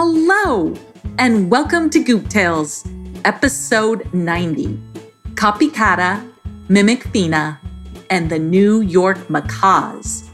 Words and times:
Hello, 0.00 0.72
and 1.18 1.50
welcome 1.50 1.90
to 1.90 1.98
Goop 1.98 2.28
Tales, 2.28 2.86
episode 3.24 4.08
90 4.14 4.80
Copycata, 5.34 6.24
Mimic 6.68 7.02
Fina, 7.08 7.60
and 8.08 8.30
the 8.30 8.38
New 8.38 8.80
York 8.82 9.28
Macaws. 9.28 10.30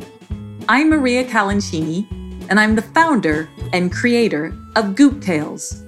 I'm 0.69 0.91
Maria 0.91 1.25
Calancini, 1.25 2.07
and 2.51 2.61
I'm 2.61 2.75
the 2.75 2.83
founder 2.83 3.49
and 3.73 3.91
creator 3.91 4.55
of 4.77 4.95
Goop 4.97 5.23
Tales. 5.23 5.83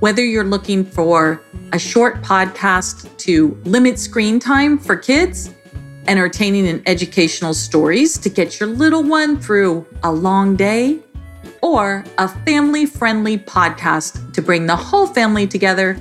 Whether 0.00 0.22
you're 0.22 0.44
looking 0.44 0.84
for 0.84 1.40
a 1.72 1.78
short 1.78 2.20
podcast 2.20 3.16
to 3.20 3.58
limit 3.64 3.98
screen 3.98 4.38
time 4.38 4.78
for 4.78 4.96
kids, 4.96 5.54
entertaining 6.06 6.68
and 6.68 6.82
educational 6.86 7.54
stories 7.54 8.18
to 8.18 8.28
get 8.28 8.60
your 8.60 8.68
little 8.68 9.02
one 9.02 9.40
through 9.40 9.86
a 10.02 10.12
long 10.12 10.56
day, 10.56 11.00
or 11.62 12.04
a 12.18 12.28
family 12.44 12.86
friendly 12.86 13.38
podcast 13.38 14.32
to 14.34 14.42
bring 14.42 14.66
the 14.66 14.76
whole 14.76 15.06
family 15.06 15.46
together, 15.46 15.98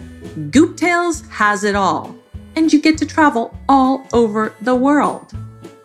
Goop 0.52 0.78
Tales 0.78 1.22
has 1.30 1.64
it 1.64 1.76
all. 1.76 2.16
And 2.56 2.72
you 2.72 2.82
get 2.82 2.98
to 3.00 3.06
travel 3.06 3.58
all 3.70 4.08
over 4.14 4.54
the 4.62 4.76
world. 4.76 5.34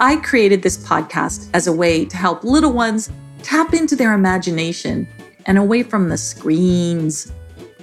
I 0.00 0.16
created 0.16 0.62
this 0.62 0.78
podcast 0.78 1.48
as 1.54 1.66
a 1.66 1.72
way 1.72 2.04
to 2.04 2.16
help 2.16 2.44
little 2.44 2.72
ones 2.72 3.10
tap 3.42 3.74
into 3.74 3.96
their 3.96 4.14
imagination 4.14 5.08
and 5.46 5.58
away 5.58 5.82
from 5.82 6.08
the 6.08 6.16
screens 6.16 7.32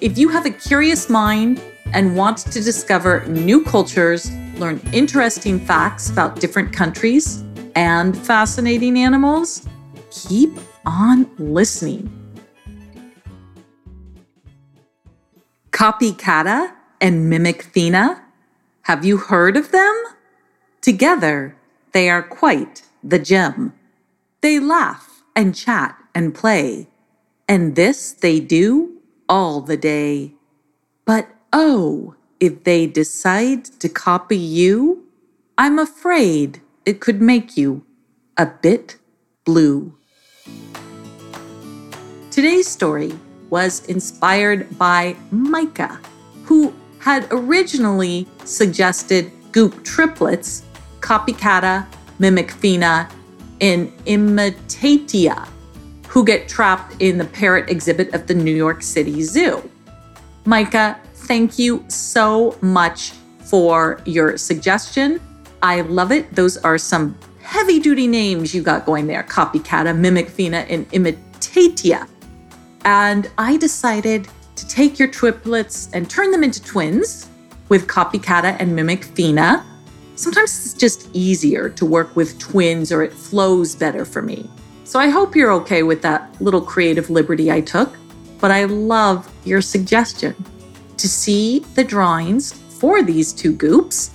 if 0.01 0.17
you 0.17 0.29
have 0.29 0.45
a 0.45 0.51
curious 0.51 1.09
mind 1.09 1.61
and 1.93 2.15
want 2.15 2.37
to 2.37 2.61
discover 2.61 3.25
new 3.25 3.63
cultures, 3.63 4.31
learn 4.55 4.79
interesting 4.93 5.59
facts 5.59 6.09
about 6.09 6.39
different 6.39 6.71
countries 6.71 7.43
and 7.75 8.17
fascinating 8.17 8.97
animals, 8.97 9.67
keep 10.09 10.51
on 10.85 11.29
listening. 11.37 12.09
Copycata 15.71 16.73
and 16.99 17.29
Mimic 17.29 17.63
Fina, 17.63 18.23
have 18.83 19.05
you 19.05 19.17
heard 19.17 19.55
of 19.55 19.71
them? 19.71 20.03
Together, 20.81 21.55
they 21.91 22.09
are 22.09 22.23
quite 22.23 22.83
the 23.03 23.19
gem. 23.19 23.73
They 24.41 24.59
laugh 24.59 25.23
and 25.35 25.55
chat 25.55 25.95
and 26.15 26.33
play, 26.33 26.87
and 27.47 27.75
this 27.75 28.11
they 28.11 28.39
do 28.39 28.97
all 29.27 29.61
the 29.61 29.77
day. 29.77 30.33
But 31.05 31.27
oh, 31.53 32.15
if 32.39 32.63
they 32.63 32.87
decide 32.87 33.65
to 33.79 33.89
copy 33.89 34.37
you, 34.37 35.05
I'm 35.57 35.77
afraid 35.77 36.61
it 36.85 36.99
could 36.99 37.21
make 37.21 37.57
you 37.57 37.85
a 38.37 38.45
bit 38.45 38.97
blue. 39.45 39.98
Today's 42.39 42.69
story 42.69 43.11
was 43.49 43.85
inspired 43.87 44.77
by 44.77 45.17
Micah, 45.29 45.99
who 46.45 46.73
had 46.99 47.27
originally 47.31 48.29
suggested 48.45 49.29
goop 49.51 49.83
triplets, 49.83 50.63
copycata, 51.01 51.85
mimicfina, 52.17 53.11
and 53.59 53.91
imitatia 54.05 55.49
who 56.07 56.23
get 56.23 56.47
trapped 56.47 56.95
in 57.01 57.17
the 57.17 57.25
parrot 57.25 57.69
exhibit 57.69 58.13
of 58.13 58.25
the 58.25 58.35
New 58.35 58.55
York 58.55 58.83
City 58.83 59.21
Zoo. 59.21 59.69
Micah, 60.45 60.97
thank 61.13 61.59
you 61.59 61.83
so 61.89 62.57
much 62.61 63.11
for 63.49 63.99
your 64.05 64.37
suggestion. 64.37 65.19
I 65.61 65.81
love 65.81 66.13
it. 66.13 66.33
Those 66.33 66.55
are 66.59 66.77
some 66.77 67.17
heavy 67.41 67.81
duty 67.81 68.07
names 68.07 68.55
you 68.55 68.63
got 68.63 68.85
going 68.85 69.07
there 69.07 69.23
Copycata, 69.23 69.93
Mimicfina, 69.93 70.65
and 70.69 70.89
Imitatia. 70.91 72.07
And 72.89 73.29
I 73.37 73.55
decided 73.57 74.27
to 74.55 74.67
take 74.67 74.97
your 74.97 75.09
triplets 75.09 75.91
and 75.93 76.09
turn 76.09 76.31
them 76.31 76.43
into 76.43 76.59
twins 76.59 77.29
with 77.69 77.85
Copycata 77.85 78.57
and 78.59 78.75
Mimic 78.75 79.03
Fina. 79.03 79.63
Sometimes 80.15 80.65
it's 80.65 80.73
just 80.73 81.07
easier 81.13 81.69
to 81.69 81.85
work 81.85 82.15
with 82.15 82.39
twins 82.39 82.91
or 82.91 83.03
it 83.03 83.13
flows 83.13 83.75
better 83.75 84.05
for 84.05 84.23
me. 84.23 84.49
So 84.85 84.99
I 84.99 85.07
hope 85.09 85.35
you're 85.35 85.51
okay 85.51 85.83
with 85.83 86.01
that 86.01 86.35
little 86.41 86.61
creative 86.61 87.11
liberty 87.11 87.51
I 87.51 87.61
took, 87.61 87.95
but 88.39 88.49
I 88.49 88.63
love 88.63 89.31
your 89.45 89.61
suggestion. 89.61 90.33
To 90.97 91.07
see 91.07 91.59
the 91.75 91.83
drawings 91.83 92.53
for 92.53 93.03
these 93.03 93.33
two 93.33 93.53
goops 93.53 94.09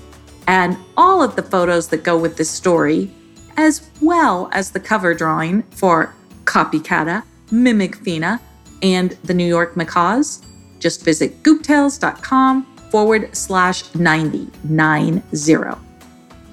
and 0.48 0.76
all 0.96 1.22
of 1.22 1.36
the 1.36 1.44
photos 1.44 1.86
that 1.90 2.02
go 2.02 2.18
with 2.18 2.36
this 2.36 2.50
story, 2.50 3.08
as 3.56 3.88
well 4.02 4.48
as 4.50 4.72
the 4.72 4.80
cover 4.80 5.14
drawing 5.14 5.62
for 5.62 6.12
Copycata, 6.44 7.22
Mimic 7.52 7.94
Fina, 7.94 8.40
and 8.84 9.12
the 9.24 9.34
New 9.34 9.46
York 9.46 9.76
Macaws, 9.76 10.42
just 10.78 11.02
visit 11.02 11.42
gooptales.com 11.42 12.66
forward 12.90 13.34
slash 13.34 13.92
90, 13.94 14.50
nine 14.62 15.22
zero. 15.34 15.80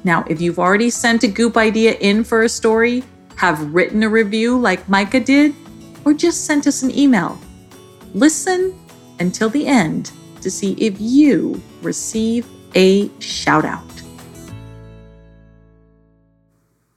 Now, 0.06 0.24
if 0.28 0.42
you've 0.42 0.58
already 0.58 0.90
sent 0.90 1.24
a 1.24 1.28
goop 1.28 1.58
idea 1.58 1.94
in 2.00 2.24
for 2.24 2.44
a 2.44 2.50
story, 2.50 3.04
have 3.36 3.74
written 3.74 4.02
a 4.02 4.10
review 4.10 4.58
like 4.58 4.88
Micah 4.88 5.20
did, 5.20 5.54
or 6.06 6.14
just 6.14 6.46
sent 6.46 6.66
us 6.66 6.82
an 6.82 6.98
email. 6.98 7.38
Listen 8.14 8.80
until 9.20 9.50
the 9.50 9.68
end 9.68 10.12
to 10.42 10.50
see 10.50 10.74
if 10.74 10.96
you 11.00 11.62
receive 11.82 12.48
a 12.76 13.10
shout 13.20 13.66
out. 13.66 13.84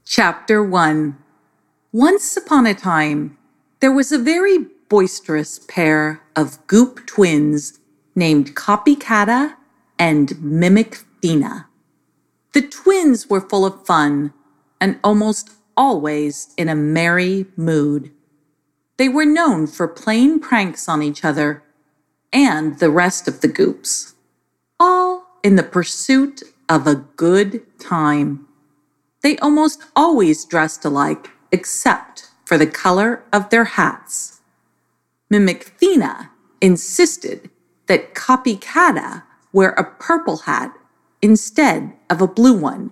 Chapter 0.05 0.63
1 0.63 1.19
Once 1.93 2.37
upon 2.37 2.67
a 2.67 2.75
time, 2.75 3.37
there 3.81 3.93
was 3.93 4.13
a 4.13 4.19
very 4.19 4.67
boisterous 4.89 5.59
pair 5.59 6.23
of 6.37 6.65
goop 6.67 7.07
twins 7.07 7.79
named 8.15 8.55
Copycata 8.55 9.57
and 9.99 10.41
Mimic 10.43 10.97
Fina. 11.21 11.69
The 12.53 12.63
twins 12.63 13.29
were 13.29 13.41
full 13.41 13.65
of 13.67 13.85
fun 13.87 14.33
and 14.81 14.99
almost 15.03 15.51
always 15.77 16.53
in 16.57 16.69
a 16.69 16.75
merry 16.75 17.47
mood. 17.57 18.13
They 18.97 19.09
were 19.09 19.27
known 19.27 19.67
for 19.67 19.89
playing 19.89 20.41
pranks 20.41 20.89
on 20.89 21.03
each 21.03 21.25
other 21.25 21.63
and 22.33 22.79
the 22.79 22.91
rest 22.91 23.27
of 23.27 23.41
the 23.41 23.49
goops, 23.49 24.15
all 24.79 25.27
in 25.43 25.57
the 25.57 25.63
pursuit 25.63 26.43
of 26.69 26.87
a 26.87 26.95
good 26.95 27.63
time. 27.79 28.47
They 29.23 29.37
almost 29.39 29.83
always 29.97 30.45
dressed 30.45 30.85
alike, 30.85 31.31
except 31.51 32.29
for 32.45 32.59
the 32.59 32.67
color 32.67 33.25
of 33.33 33.51
their 33.51 33.65
hats. 33.65 34.41
Mimicfina 35.33 36.31
insisted 36.61 37.51
that 37.87 38.15
Copycata 38.15 39.23
wear 39.53 39.71
a 39.71 39.85
purple 39.85 40.39
hat 40.39 40.77
instead 41.23 41.93
of 42.11 42.21
a 42.21 42.29
blue 42.29 42.57
one 42.57 42.91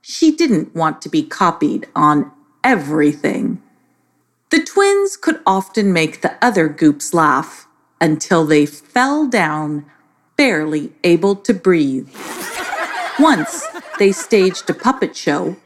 she 0.00 0.34
didn't 0.34 0.74
want 0.74 1.02
to 1.02 1.08
be 1.08 1.22
copied 1.22 1.86
on 1.94 2.30
everything. 2.64 3.62
The 4.50 4.62
twins 4.62 5.16
could 5.16 5.40
often 5.46 5.92
make 5.92 6.20
the 6.20 6.36
other 6.42 6.68
goops 6.68 7.14
laugh 7.14 7.68
until 8.00 8.44
they 8.44 8.66
fell 8.66 9.26
down, 9.26 9.84
barely 10.36 10.92
able 11.04 11.36
to 11.36 11.54
breathe. 11.54 12.08
Once 13.18 13.66
they 13.98 14.10
staged 14.10 14.68
a 14.70 14.74
puppet 14.74 15.14
show 15.14 15.56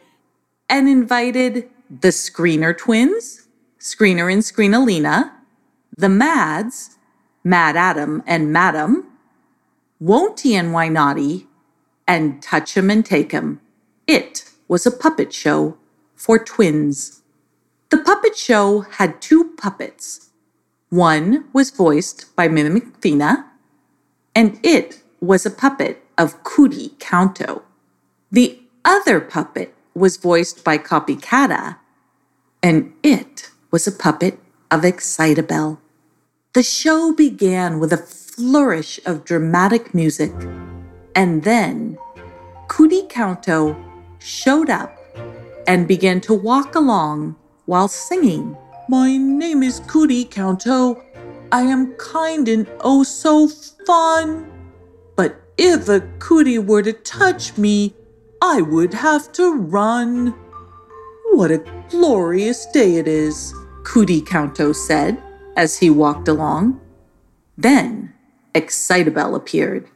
and 0.69 0.89
invited 0.89 1.71
the 1.89 2.09
Screener 2.09 2.77
twins, 2.77 3.47
Screener 3.79 4.33
and 4.33 4.43
Screenalina, 4.43 5.31
the 5.97 6.09
Mads, 6.09 6.99
Mad 7.45 7.77
Adam 7.77 8.23
and 8.27 8.53
Madam, 8.53 9.07
Won'ty 10.03 10.55
and 10.55 10.73
why 10.73 10.89
Wynotty, 10.89 11.47
and 12.07 12.43
Touch 12.43 12.77
'em 12.77 12.91
and 12.91 13.05
Take 13.05 13.33
'em. 13.33 13.61
It 14.07 14.51
was 14.69 14.87
a 14.87 14.91
puppet 14.91 15.33
show 15.33 15.77
for 16.15 16.39
twins. 16.39 17.23
The 17.91 17.99
puppet 17.99 18.37
show 18.37 18.81
had 18.81 19.21
two 19.21 19.53
puppets. 19.57 20.31
One 20.91 21.45
was 21.53 21.71
voiced 21.71 22.35
by 22.35 22.49
Mimic 22.49 22.97
Fina, 23.01 23.47
and 24.35 24.59
it 24.63 25.03
was 25.21 25.47
a 25.47 25.51
puppet 25.51 26.05
of 26.19 26.43
Cootie 26.45 26.97
Counto. 26.99 27.63
The 28.31 28.61
other 28.85 29.21
puppet 29.21 29.75
was 29.95 30.17
voiced 30.17 30.65
by 30.65 30.77
Copycata, 30.79 31.77
and 32.63 32.93
it 33.03 33.51
was 33.71 33.87
a 33.87 33.93
puppet 33.93 34.41
of 34.71 34.85
Excitable. 34.85 35.81
The 36.55 36.63
show 36.63 37.13
began 37.13 37.81
with 37.81 37.93
a 37.93 37.97
flourish 37.97 39.01
of 39.07 39.25
dramatic 39.25 39.93
music, 39.93 40.33
and 41.17 41.43
then 41.43 41.99
Cootie 42.69 43.09
Counto 43.09 43.75
showed 44.21 44.71
up 44.71 44.97
and 45.67 45.89
began 45.89 46.21
to 46.21 46.33
walk 46.33 46.77
along 46.77 47.35
while 47.67 47.89
singing. 47.89 48.57
My 48.89 49.17
name 49.17 49.65
is 49.65 49.81
Cootie 49.89 50.27
Counto. 50.27 51.03
I 51.51 51.63
am 51.63 51.95
kind 51.95 52.47
and 52.47 52.71
oh 52.83 53.03
so 53.03 53.49
fun. 53.85 54.49
But 55.17 55.35
if 55.59 55.89
a 55.89 56.03
cootie 56.21 56.61
were 56.61 56.83
to 56.83 56.93
touch 56.93 57.59
me, 57.59 57.97
I 58.41 58.61
would 58.61 58.95
have 58.95 59.33
to 59.33 59.57
run. 59.57 60.29
What 61.33 61.51
a 61.51 61.65
glorious 61.91 62.65
day 62.67 62.95
it 62.95 63.09
is, 63.09 63.53
Cootie 63.83 64.23
Counto 64.23 64.73
said. 64.73 65.21
As 65.57 65.79
he 65.79 65.91
walked 65.91 66.29
along. 66.29 66.81
Then 67.57 68.15
Excitable 68.55 69.35
appeared. 69.35 69.89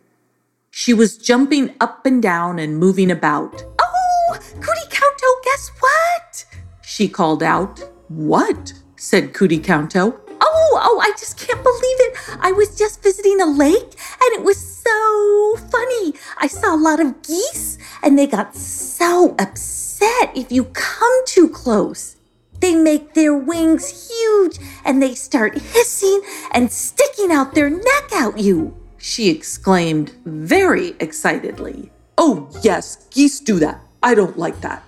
She 0.70 0.93
was 0.93 1.16
jumping 1.16 1.75
up 1.81 2.05
and 2.05 2.20
down 2.20 2.58
and 2.58 2.78
moving 2.78 3.10
about. 3.10 3.64
Oh, 3.81 4.38
Cootie 4.60 4.88
Counto, 4.90 5.26
guess 5.44 5.70
what? 5.78 6.46
She 6.82 7.08
called 7.08 7.43
out. 7.43 7.81
What? 8.08 8.72
said 8.96 9.32
Cootie 9.32 9.60
Counto. 9.60 10.20
Oh, 10.40 10.81
oh, 10.82 11.00
I 11.00 11.10
just 11.19 11.38
can't 11.38 11.62
believe 11.62 12.00
it. 12.00 12.16
I 12.40 12.52
was 12.52 12.76
just 12.76 13.02
visiting 13.02 13.40
a 13.40 13.46
lake 13.46 13.94
and 14.22 14.32
it 14.32 14.43
was 14.43 14.58
so 14.58 15.56
funny. 15.70 16.14
I 16.38 16.49
saw 16.49 16.75
a 16.75 16.76
lot 16.76 17.00
of 17.00 17.22
geese 17.22 17.78
and 18.02 18.19
they 18.19 18.26
got 18.26 18.56
so 18.56 19.37
upset 19.38 20.32
if 20.37 20.50
you 20.50 20.64
come 20.64 21.25
too 21.26 21.49
close. 21.49 22.16
They 22.68 22.74
make 22.74 23.14
their 23.14 23.34
wings 23.34 24.10
huge 24.10 24.58
and 24.84 25.02
they 25.02 25.14
start 25.14 25.56
hissing 25.56 26.20
and 26.52 26.70
sticking 26.70 27.32
out 27.32 27.54
their 27.54 27.70
neck 27.70 28.12
at 28.12 28.36
you. 28.36 28.76
She 28.98 29.30
exclaimed 29.30 30.12
very 30.26 30.94
excitedly. 31.00 31.90
Oh, 32.18 32.50
yes, 32.62 33.06
geese 33.08 33.40
do 33.40 33.58
that. 33.60 33.80
I 34.02 34.14
don't 34.14 34.36
like 34.36 34.60
that. 34.60 34.82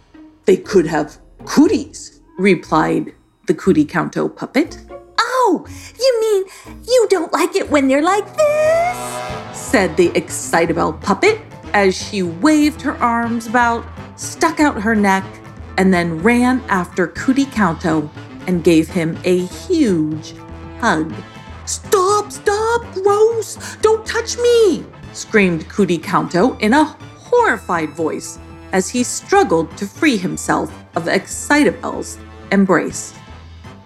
They 0.45 0.59
could 0.59 0.87
have 0.89 1.17
cooties, 1.47 2.21
replied 2.39 3.15
the 3.47 3.55
Cootie 3.55 3.87
Counto 3.87 4.29
puppet. 4.29 4.79
Oh, 5.19 5.65
you 5.99 6.21
mean 6.21 6.77
you 6.87 7.07
don't 7.09 7.33
like 7.33 7.57
it 7.57 7.71
when 7.71 7.89
they're 7.89 8.03
like 8.03 8.37
this? 8.37 9.59
said 9.59 9.97
the 9.97 10.15
Excitable 10.15 10.93
puppet 10.93 11.41
as 11.73 11.97
she 11.97 12.23
waved 12.23 12.83
her 12.83 12.99
arms 12.99 13.47
about, 13.47 13.87
stuck 14.17 14.61
out 14.61 14.83
her 14.83 14.95
neck, 14.95 15.25
and 15.77 15.93
then 15.93 16.19
ran 16.23 16.61
after 16.69 17.09
Cootie 17.09 17.47
Counto 17.47 18.11
and 18.47 18.65
gave 18.65 18.89
him 18.89 19.19
a 19.25 19.39
huge 19.47 20.35
hug. 20.81 21.13
Stop, 21.65 22.33
stop, 22.33 22.93
gross! 22.95 23.77
Don't 23.77 24.05
touch 24.07 24.37
me! 24.39 24.85
screamed 25.13 25.69
Cootie 25.69 25.99
Counto 25.99 26.57
in 26.59 26.73
a 26.73 26.85
horrified 26.85 27.91
voice 27.91 28.39
as 28.73 28.89
he 28.89 29.03
struggled 29.03 29.77
to 29.77 29.87
free 29.87 30.17
himself 30.17 30.73
of 30.97 31.09
Excitable's 31.09 32.19
embrace. 32.53 33.15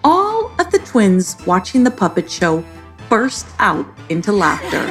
All 0.03 0.51
of 0.59 0.71
the 0.71 0.79
twins 0.79 1.35
watching 1.45 1.83
the 1.83 1.91
puppet 1.91 2.29
show 2.29 2.63
burst 3.09 3.47
out 3.59 3.85
into 4.09 4.31
laughter. 4.31 4.85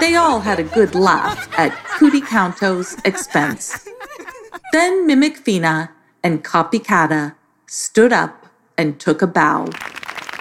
They 0.00 0.16
all 0.16 0.40
had 0.40 0.58
a 0.58 0.64
good 0.64 0.94
laugh 0.94 1.48
at 1.58 1.72
Cootie 1.84 2.20
Counto's 2.20 2.96
expense. 3.04 3.88
Then 4.72 5.06
Mimic 5.06 5.36
Fina 5.36 5.90
and 6.22 6.44
Copycata 6.44 7.34
stood 7.66 8.12
up 8.12 8.46
and 8.78 8.98
took 8.98 9.22
a 9.22 9.26
bow. 9.26 9.68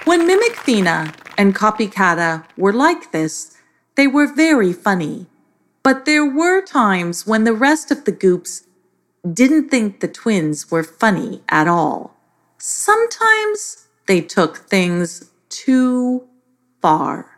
When 0.05 0.27
Mimic 0.27 0.55
Fina 0.55 1.13
and 1.37 1.55
Copycata 1.55 2.45
were 2.57 2.73
like 2.73 3.11
this, 3.11 3.57
they 3.95 4.07
were 4.07 4.33
very 4.33 4.73
funny. 4.73 5.27
But 5.83 6.05
there 6.05 6.25
were 6.25 6.61
times 6.61 7.25
when 7.25 7.43
the 7.43 7.53
rest 7.53 7.91
of 7.91 8.05
the 8.05 8.11
goops 8.11 8.63
didn't 9.31 9.69
think 9.69 9.99
the 9.99 10.07
twins 10.07 10.71
were 10.71 10.83
funny 10.83 11.41
at 11.49 11.67
all. 11.67 12.15
Sometimes 12.57 13.87
they 14.07 14.21
took 14.21 14.57
things 14.57 15.31
too 15.49 16.27
far. 16.81 17.37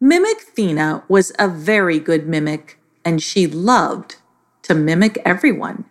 Mimic 0.00 0.40
Fina 0.40 1.02
was 1.08 1.32
a 1.38 1.48
very 1.48 1.98
good 1.98 2.26
mimic, 2.26 2.78
and 3.04 3.22
she 3.22 3.46
loved 3.46 4.16
to 4.62 4.74
mimic 4.74 5.18
everyone. 5.24 5.84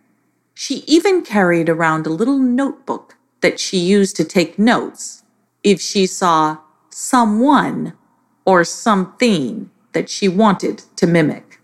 She 0.66 0.86
even 0.88 1.24
carried 1.24 1.68
around 1.68 2.08
a 2.08 2.10
little 2.10 2.40
notebook 2.40 3.18
that 3.42 3.60
she 3.60 3.78
used 3.80 4.16
to 4.16 4.24
take 4.24 4.58
notes 4.58 5.24
if 5.62 5.82
she 5.82 6.06
saw 6.06 6.60
someone 6.90 7.92
or 8.46 8.64
something 8.64 9.70
that 9.92 10.10
she 10.10 10.30
wanted 10.30 10.84
to 10.96 11.06
mimic. 11.06 11.60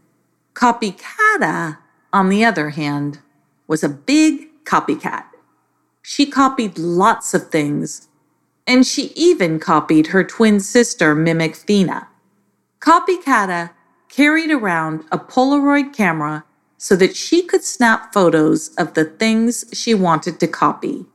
Copycata, 0.54 1.78
on 2.12 2.28
the 2.28 2.44
other 2.44 2.72
hand, 2.72 3.19
was 3.68 3.86
a 3.86 3.88
big 3.88 4.50
copycat. 4.66 5.28
She 6.02 6.25
copied 6.25 6.78
lots 6.78 7.34
of 7.34 7.50
things, 7.50 8.10
and 8.68 8.86
she 8.86 9.13
even 9.16 9.62
copied 9.62 10.07
her 10.07 10.25
twin 10.25 10.60
sister, 10.60 11.16
Mimic 11.16 11.56
Fina. 11.56 12.10
Copycata 12.81 13.69
carried 14.10 14.52
around 14.52 15.06
a 15.10 15.18
Polaroid 15.18 15.94
camera 15.94 16.44
so 16.81 16.96
that 16.96 17.14
she 17.14 17.44
could 17.44 17.62
snap 17.62 18.14
photos 18.14 18.70
of 18.76 18.94
the 18.94 19.04
things 19.04 19.66
she 19.74 19.94
wanted 19.94 20.40
to 20.40 20.48
copy. 20.48 21.06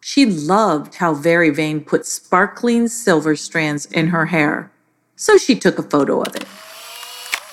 She 0.00 0.24
loved 0.24 0.96
how 0.96 1.12
Very 1.12 1.50
Vain 1.50 1.84
put 1.84 2.06
sparkling 2.06 2.88
silver 2.88 3.36
strands 3.36 3.84
in 3.84 4.08
her 4.08 4.26
hair, 4.26 4.72
so 5.14 5.36
she 5.36 5.54
took 5.54 5.78
a 5.78 5.82
photo 5.82 6.22
of 6.22 6.34
it. 6.34 6.46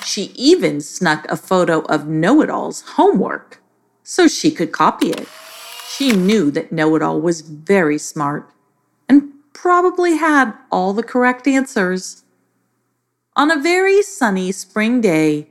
She 0.05 0.31
even 0.35 0.79
snuck 0.79 1.29
a 1.29 1.35
photo 1.35 1.81
of 1.81 2.07
Know 2.07 2.41
It 2.41 2.49
All's 2.49 2.81
homework 2.95 3.61
so 4.03 4.29
she 4.29 4.51
could 4.51 4.71
copy 4.71 5.09
it. 5.09 5.27
She 5.89 6.13
knew 6.13 6.51
that 6.51 6.71
Know 6.71 6.95
It 6.95 7.01
All 7.01 7.19
was 7.19 7.41
very 7.41 7.97
smart 7.97 8.49
and 9.09 9.33
probably 9.51 10.15
had 10.15 10.53
all 10.71 10.93
the 10.93 11.03
correct 11.03 11.45
answers. 11.45 12.23
On 13.35 13.51
a 13.51 13.61
very 13.61 14.01
sunny 14.01 14.53
spring 14.53 15.01
day, 15.01 15.49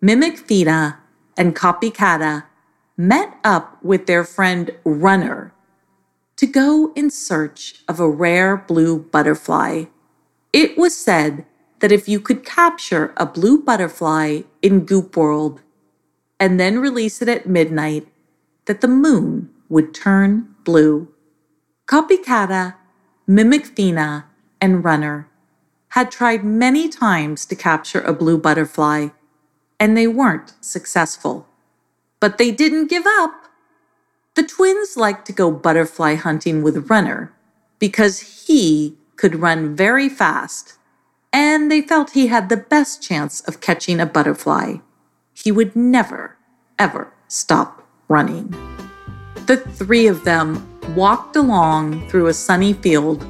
Mimic 0.00 0.38
Fina 0.38 1.00
and 1.38 1.54
Copycata 1.54 2.44
met 2.96 3.38
up 3.44 3.82
with 3.82 4.06
their 4.06 4.24
friend 4.24 4.72
Runner 4.84 5.54
to 6.36 6.46
go 6.46 6.92
in 6.94 7.10
search 7.10 7.82
of 7.86 8.00
a 8.00 8.10
rare 8.10 8.56
blue 8.56 8.98
butterfly. 8.98 9.84
It 10.52 10.76
was 10.76 10.96
said 10.96 11.46
that 11.78 11.92
if 11.92 12.08
you 12.08 12.18
could 12.18 12.44
capture 12.44 13.14
a 13.16 13.24
blue 13.24 13.62
butterfly 13.62 14.42
in 14.60 14.84
Goop 14.84 15.16
World 15.16 15.62
and 16.40 16.58
then 16.58 16.80
release 16.80 17.22
it 17.22 17.28
at 17.28 17.46
midnight, 17.46 18.08
that 18.66 18.80
the 18.80 18.88
moon 18.88 19.50
would 19.68 19.94
turn 19.94 20.54
blue. 20.64 21.08
Copycata, 21.86 22.74
Mimic 23.28 23.66
Fina, 23.66 24.26
and 24.60 24.84
Runner 24.84 25.28
had 25.90 26.10
tried 26.10 26.44
many 26.44 26.88
times 26.88 27.46
to 27.46 27.56
capture 27.56 28.00
a 28.00 28.12
blue 28.12 28.38
butterfly 28.38 29.08
and 29.80 29.96
they 29.96 30.06
weren't 30.06 30.54
successful. 30.60 31.46
But 32.20 32.38
they 32.38 32.50
didn't 32.50 32.90
give 32.90 33.04
up. 33.06 33.44
The 34.34 34.42
twins 34.42 34.96
liked 34.96 35.26
to 35.26 35.32
go 35.32 35.50
butterfly 35.50 36.14
hunting 36.14 36.62
with 36.62 36.90
Runner 36.90 37.32
because 37.78 38.46
he 38.46 38.96
could 39.16 39.36
run 39.36 39.74
very 39.74 40.08
fast, 40.08 40.74
and 41.32 41.70
they 41.70 41.80
felt 41.80 42.10
he 42.10 42.28
had 42.28 42.48
the 42.48 42.56
best 42.56 43.02
chance 43.02 43.40
of 43.42 43.60
catching 43.60 44.00
a 44.00 44.06
butterfly. 44.06 44.76
He 45.34 45.52
would 45.52 45.74
never, 45.76 46.36
ever 46.78 47.12
stop 47.28 47.86
running. 48.08 48.54
The 49.46 49.56
three 49.56 50.06
of 50.06 50.24
them 50.24 50.66
walked 50.94 51.36
along 51.36 52.08
through 52.08 52.26
a 52.26 52.34
sunny 52.34 52.72
field 52.72 53.24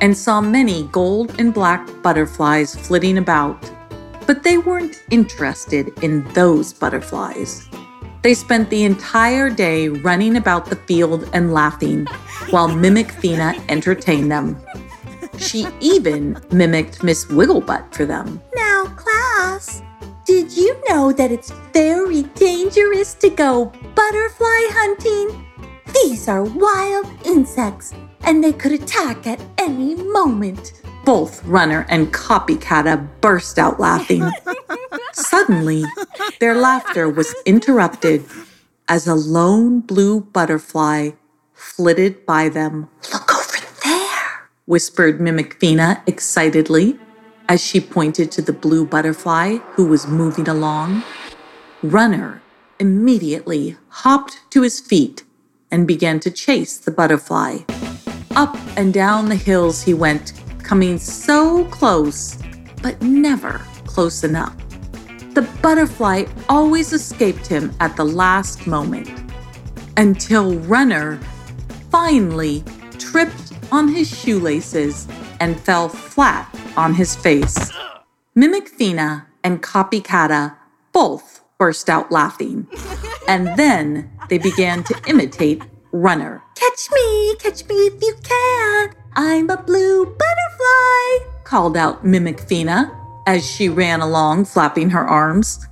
and 0.00 0.16
saw 0.16 0.40
many 0.40 0.84
gold 0.92 1.34
and 1.38 1.54
black 1.54 1.88
butterflies 2.02 2.74
flitting 2.74 3.18
about 3.18 3.70
but 4.26 4.42
they 4.42 4.58
weren't 4.58 5.02
interested 5.10 5.90
in 6.02 6.24
those 6.32 6.72
butterflies. 6.72 7.68
They 8.22 8.34
spent 8.34 8.70
the 8.70 8.84
entire 8.84 9.50
day 9.50 9.88
running 9.88 10.36
about 10.36 10.66
the 10.66 10.76
field 10.76 11.28
and 11.34 11.52
laughing 11.52 12.06
while 12.50 12.68
Mimic 12.68 13.10
Fina 13.10 13.54
entertained 13.68 14.32
them. 14.32 14.58
She 15.38 15.66
even 15.80 16.40
mimicked 16.50 17.02
Miss 17.02 17.26
Wigglebutt 17.26 17.94
for 17.94 18.06
them. 18.06 18.40
Now, 18.54 18.86
class, 18.96 19.82
did 20.24 20.56
you 20.56 20.74
know 20.88 21.12
that 21.12 21.30
it's 21.30 21.50
very 21.72 22.22
dangerous 22.34 23.14
to 23.14 23.28
go 23.28 23.66
butterfly 23.94 24.68
hunting? 24.70 25.46
These 25.92 26.28
are 26.28 26.44
wild 26.44 27.06
insects 27.26 27.92
and 28.22 28.42
they 28.42 28.52
could 28.52 28.72
attack 28.72 29.26
at 29.26 29.40
any 29.58 29.96
moment. 29.96 30.80
Both 31.04 31.44
Runner 31.44 31.84
and 31.90 32.12
Copycata 32.12 33.06
burst 33.20 33.58
out 33.58 33.78
laughing. 33.78 34.30
Suddenly, 35.12 35.84
their 36.40 36.54
laughter 36.54 37.08
was 37.10 37.34
interrupted 37.44 38.24
as 38.88 39.06
a 39.06 39.14
lone 39.14 39.80
blue 39.80 40.20
butterfly 40.20 41.10
flitted 41.52 42.24
by 42.24 42.48
them. 42.48 42.88
Look 43.12 43.34
over 43.34 43.58
there, 43.84 44.48
whispered 44.64 45.20
Mimic 45.20 45.54
Fina 45.60 46.02
excitedly 46.06 46.98
as 47.50 47.62
she 47.62 47.80
pointed 47.80 48.32
to 48.32 48.42
the 48.42 48.52
blue 48.54 48.86
butterfly 48.86 49.58
who 49.72 49.86
was 49.86 50.06
moving 50.06 50.48
along. 50.48 51.02
Runner 51.82 52.42
immediately 52.80 53.76
hopped 53.88 54.40
to 54.50 54.62
his 54.62 54.80
feet 54.80 55.22
and 55.70 55.86
began 55.86 56.18
to 56.20 56.30
chase 56.30 56.78
the 56.78 56.90
butterfly. 56.90 57.58
Up 58.30 58.56
and 58.76 58.92
down 58.92 59.28
the 59.28 59.36
hills 59.36 59.82
he 59.82 59.92
went, 59.94 60.32
coming 60.64 60.98
so 60.98 61.64
close, 61.66 62.36
but 62.82 63.00
never 63.02 63.60
close 63.86 64.24
enough. 64.24 64.56
The 65.34 65.42
butterfly 65.62 66.24
always 66.48 66.92
escaped 66.92 67.46
him 67.46 67.72
at 67.80 67.96
the 67.96 68.04
last 68.04 68.66
moment 68.66 69.08
until 69.96 70.58
Runner 70.60 71.18
finally 71.90 72.64
tripped 72.98 73.52
on 73.70 73.88
his 73.88 74.08
shoelaces 74.08 75.06
and 75.40 75.58
fell 75.60 75.88
flat 75.88 76.52
on 76.76 76.94
his 76.94 77.14
face. 77.14 77.72
Mimicfina 78.36 79.26
and 79.44 79.62
Copycata 79.62 80.56
both 80.92 81.42
burst 81.58 81.88
out 81.88 82.10
laughing, 82.10 82.66
and 83.28 83.46
then 83.56 84.10
they 84.28 84.38
began 84.38 84.82
to 84.84 85.00
imitate 85.06 85.62
Runner. 85.92 86.42
Catch 86.56 86.88
me, 86.92 87.36
catch 87.36 87.68
me 87.68 87.74
if 87.74 88.02
you 88.02 88.16
can. 88.22 89.03
I'm 89.16 89.48
a 89.48 89.62
blue 89.62 90.04
butterfly, 90.06 91.30
called 91.44 91.76
out 91.76 92.04
Mimic 92.04 92.38
Mimicfina 92.38 92.94
as 93.26 93.48
she 93.48 93.68
ran 93.68 94.00
along, 94.00 94.46
flapping 94.46 94.90
her 94.90 95.06
arms. 95.06 95.66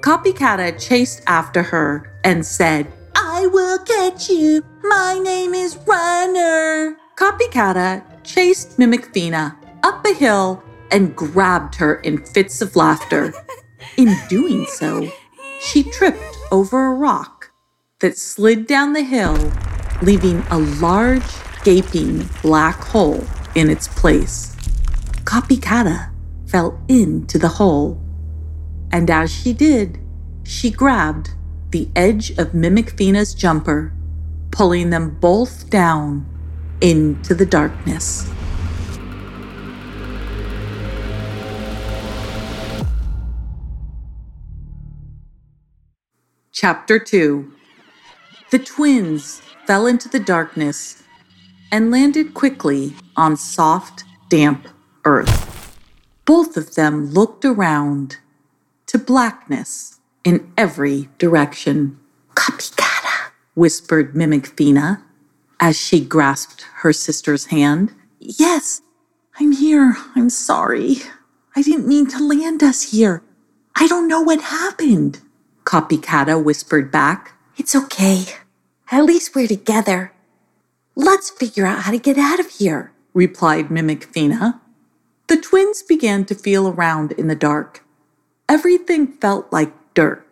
Copycata 0.00 0.78
chased 0.78 1.22
after 1.26 1.62
her 1.62 2.20
and 2.24 2.44
said, 2.44 2.92
I 3.14 3.46
will 3.46 3.78
catch 3.78 4.28
you. 4.28 4.62
My 4.82 5.18
name 5.18 5.54
is 5.54 5.78
Runner. 5.86 6.98
Copycata 7.16 8.02
chased 8.22 8.78
Mimic 8.78 9.12
Mimicfina 9.12 9.56
up 9.82 10.04
a 10.04 10.12
hill 10.12 10.62
and 10.90 11.16
grabbed 11.16 11.76
her 11.76 11.96
in 11.96 12.24
fits 12.24 12.60
of 12.60 12.76
laughter. 12.76 13.32
In 13.96 14.14
doing 14.28 14.66
so, 14.66 15.08
she 15.60 15.84
tripped 15.84 16.36
over 16.50 16.86
a 16.86 16.94
rock 16.94 17.52
that 18.00 18.18
slid 18.18 18.66
down 18.66 18.92
the 18.92 19.02
hill, 19.02 19.52
leaving 20.02 20.42
a 20.50 20.58
large, 20.58 21.22
gaping 21.64 22.28
black 22.42 22.76
hole 22.76 23.24
in 23.54 23.70
its 23.70 23.88
place. 23.88 24.54
Copycata 25.24 26.10
fell 26.46 26.78
into 26.88 27.38
the 27.38 27.48
hole, 27.48 27.98
and 28.92 29.10
as 29.10 29.32
she 29.32 29.54
did, 29.54 29.98
she 30.42 30.70
grabbed 30.70 31.30
the 31.70 31.88
edge 31.96 32.30
of 32.32 32.52
Mimicfina's 32.52 33.32
jumper, 33.32 33.94
pulling 34.50 34.90
them 34.90 35.16
both 35.18 35.70
down 35.70 36.26
into 36.82 37.34
the 37.34 37.46
darkness. 37.46 38.30
Chapter 46.52 46.98
2 46.98 47.50
The 48.50 48.58
twins 48.58 49.40
fell 49.66 49.86
into 49.86 50.10
the 50.10 50.20
darkness 50.20 51.03
and 51.74 51.90
landed 51.90 52.34
quickly 52.34 52.94
on 53.16 53.36
soft, 53.36 54.04
damp 54.28 54.68
earth. 55.04 55.76
Both 56.24 56.56
of 56.56 56.76
them 56.76 57.06
looked 57.06 57.44
around 57.44 58.18
to 58.86 58.96
blackness 58.96 59.98
in 60.22 60.52
every 60.56 61.08
direction. 61.18 61.98
Copycata, 62.36 63.32
whispered 63.56 64.14
Mimicfina 64.14 65.02
as 65.58 65.76
she 65.76 65.98
grasped 65.98 66.62
her 66.76 66.92
sister's 66.92 67.46
hand. 67.46 67.92
Yes, 68.20 68.80
I'm 69.40 69.50
here. 69.50 69.96
I'm 70.14 70.30
sorry. 70.30 70.98
I 71.56 71.62
didn't 71.62 71.88
mean 71.88 72.06
to 72.10 72.24
land 72.24 72.62
us 72.62 72.92
here. 72.92 73.20
I 73.74 73.88
don't 73.88 74.06
know 74.06 74.20
what 74.20 74.40
happened. 74.42 75.22
Copycata 75.64 76.40
whispered 76.40 76.92
back. 76.92 77.32
It's 77.56 77.74
okay. 77.74 78.26
At 78.92 79.02
least 79.02 79.34
we're 79.34 79.48
together. 79.48 80.13
Let's 80.96 81.28
figure 81.30 81.66
out 81.66 81.82
how 81.82 81.90
to 81.90 81.98
get 81.98 82.18
out 82.18 82.38
of 82.38 82.50
here, 82.50 82.92
replied 83.14 83.70
Mimic 83.70 84.04
Fina. 84.04 84.60
The 85.26 85.36
twins 85.36 85.82
began 85.82 86.24
to 86.26 86.34
feel 86.34 86.68
around 86.68 87.12
in 87.12 87.26
the 87.26 87.34
dark. 87.34 87.82
Everything 88.48 89.08
felt 89.08 89.52
like 89.52 89.72
dirt, 89.94 90.24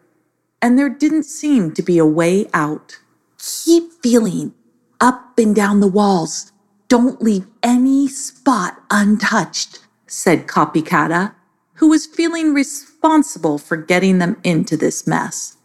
and 0.60 0.78
there 0.78 0.88
didn't 0.88 1.24
seem 1.24 1.72
to 1.72 1.82
be 1.82 1.98
a 1.98 2.06
way 2.06 2.46
out. 2.54 3.00
Keep 3.38 3.92
feeling 4.02 4.54
up 5.00 5.36
and 5.36 5.54
down 5.56 5.80
the 5.80 5.88
walls. 5.88 6.52
Don't 6.86 7.20
leave 7.20 7.46
any 7.62 8.06
spot 8.06 8.84
untouched, 8.90 9.80
said 10.06 10.46
Copycata, 10.46 11.34
who 11.74 11.88
was 11.88 12.06
feeling 12.06 12.54
responsible 12.54 13.58
for 13.58 13.76
getting 13.76 14.18
them 14.18 14.36
into 14.44 14.76
this 14.76 15.06
mess. 15.06 15.56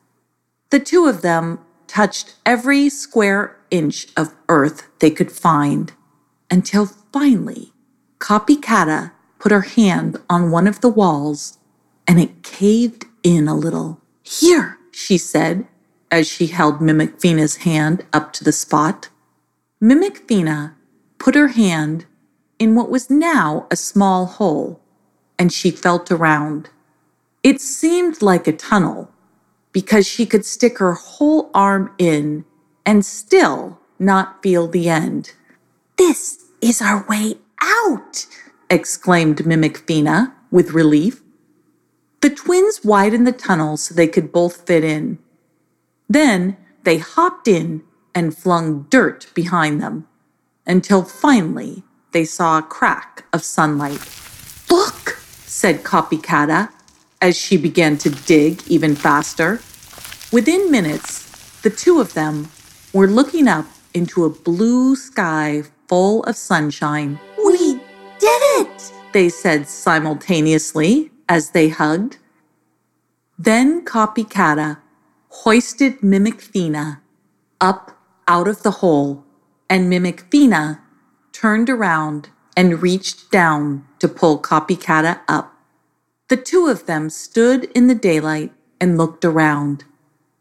The 0.72 0.80
two 0.80 1.06
of 1.06 1.22
them 1.22 1.60
touched 1.86 2.36
every 2.46 2.90
square 2.90 3.57
inch 3.72 4.08
of 4.16 4.34
earth 4.50 4.88
they 5.00 5.12
could 5.12 5.32
find 5.32 5.94
until 6.50 6.86
finally 6.86 7.74
Copycata 8.20 9.12
put 9.40 9.52
her 9.52 9.62
hand 9.62 10.18
on 10.30 10.52
one 10.52 10.68
of 10.68 10.82
the 10.82 10.90
walls 10.90 11.58
and 12.08 12.20
it 12.20 12.44
caved 12.44 13.06
in 13.24 13.48
a 13.48 13.56
little. 13.56 14.02
Here, 14.24 14.78
she 14.92 15.18
said 15.18 15.68
as 16.10 16.28
she 16.28 16.48
held 16.48 16.80
Mimicfina's 16.80 17.58
hand 17.58 18.06
up 18.14 18.34
to 18.34 18.44
the 18.44 18.52
spot. 18.52 19.10
Mimicfina 19.82 20.74
put 21.20 21.36
her 21.36 21.50
hand 21.50 22.06
in 22.58 22.76
what 22.76 22.90
was 22.90 23.10
now 23.10 23.68
a 23.70 23.76
small 23.76 24.26
hole 24.26 24.82
and 25.38 25.54
she 25.54 25.70
felt 25.70 26.12
around. 26.12 26.70
It 27.44 27.62
seemed 27.62 28.22
like 28.22 28.48
a 28.48 28.54
tunnel 28.54 29.12
because 29.72 30.08
she 30.08 30.26
could 30.26 30.46
stick 30.46 30.80
her 30.80 30.94
whole 30.94 31.52
arm 31.54 31.94
in 31.98 32.46
and 32.88 33.06
still 33.06 33.80
not 34.00 34.42
feel 34.42 34.66
the 34.66 34.88
end. 34.88 35.34
This 35.98 36.46
is 36.62 36.82
our 36.82 37.06
way 37.08 37.36
out, 37.62 38.26
exclaimed 38.70 39.46
Mimic 39.46 39.80
Fina 39.80 40.34
with 40.50 40.72
relief. 40.72 41.22
The 42.22 42.30
twins 42.30 42.86
widened 42.86 43.28
the 43.28 43.34
tunnel 43.34 43.76
so 43.76 43.94
they 43.94 44.08
could 44.08 44.32
both 44.32 44.66
fit 44.66 44.86
in. 44.86 45.20
Then 46.08 46.56
they 46.84 46.98
hopped 46.98 47.50
in 47.50 47.84
and 48.16 48.36
flung 48.36 48.84
dirt 48.90 49.28
behind 49.36 49.82
them 49.82 50.08
until 50.66 51.04
finally 51.04 51.84
they 52.14 52.24
saw 52.24 52.58
a 52.58 52.64
crack 52.64 53.26
of 53.34 53.44
sunlight. 53.44 54.00
Look, 54.72 55.18
said 55.46 55.84
Copycata 55.84 56.70
as 57.22 57.36
she 57.36 57.58
began 57.58 57.98
to 57.98 58.10
dig 58.10 58.64
even 58.68 58.96
faster. 58.96 59.60
Within 60.32 60.72
minutes, 60.72 61.60
the 61.62 61.70
two 61.70 62.00
of 62.00 62.14
them 62.14 62.50
were 62.94 63.08
looking 63.08 63.48
up 63.48 63.66
into 63.94 64.26
a 64.26 64.30
blue 64.30 64.96
sky 64.96 65.64
full 65.88 66.24
of 66.24 66.36
sunshine. 66.36 67.20
We 67.38 67.80
did 68.20 68.42
it, 68.60 68.94
they 69.14 69.30
said 69.30 69.68
simultaneously 69.68 71.12
as 71.30 71.52
they 71.52 71.70
hugged. 71.70 72.18
Then 73.38 73.86
Copycata 73.86 74.78
hoisted 75.30 76.00
Mimicfina 76.00 77.00
up 77.62 77.98
out 78.28 78.48
of 78.48 78.64
the 78.64 78.72
hole, 78.72 79.24
and 79.70 79.92
Mimicfina 79.92 80.80
turned 81.32 81.70
around 81.70 82.30
and 82.56 82.82
reached 82.82 83.32
down 83.32 83.86
to 84.00 84.08
pull 84.08 84.40
Copycata 84.40 85.22
up. 85.28 85.54
The 86.30 86.38
two 86.38 86.68
of 86.68 86.88
them 86.88 87.10
stood 87.10 87.66
in 87.76 87.88
the 87.88 87.96
daylight 87.96 88.52
and 88.82 88.98
looked 88.98 89.24
around. 89.24 89.86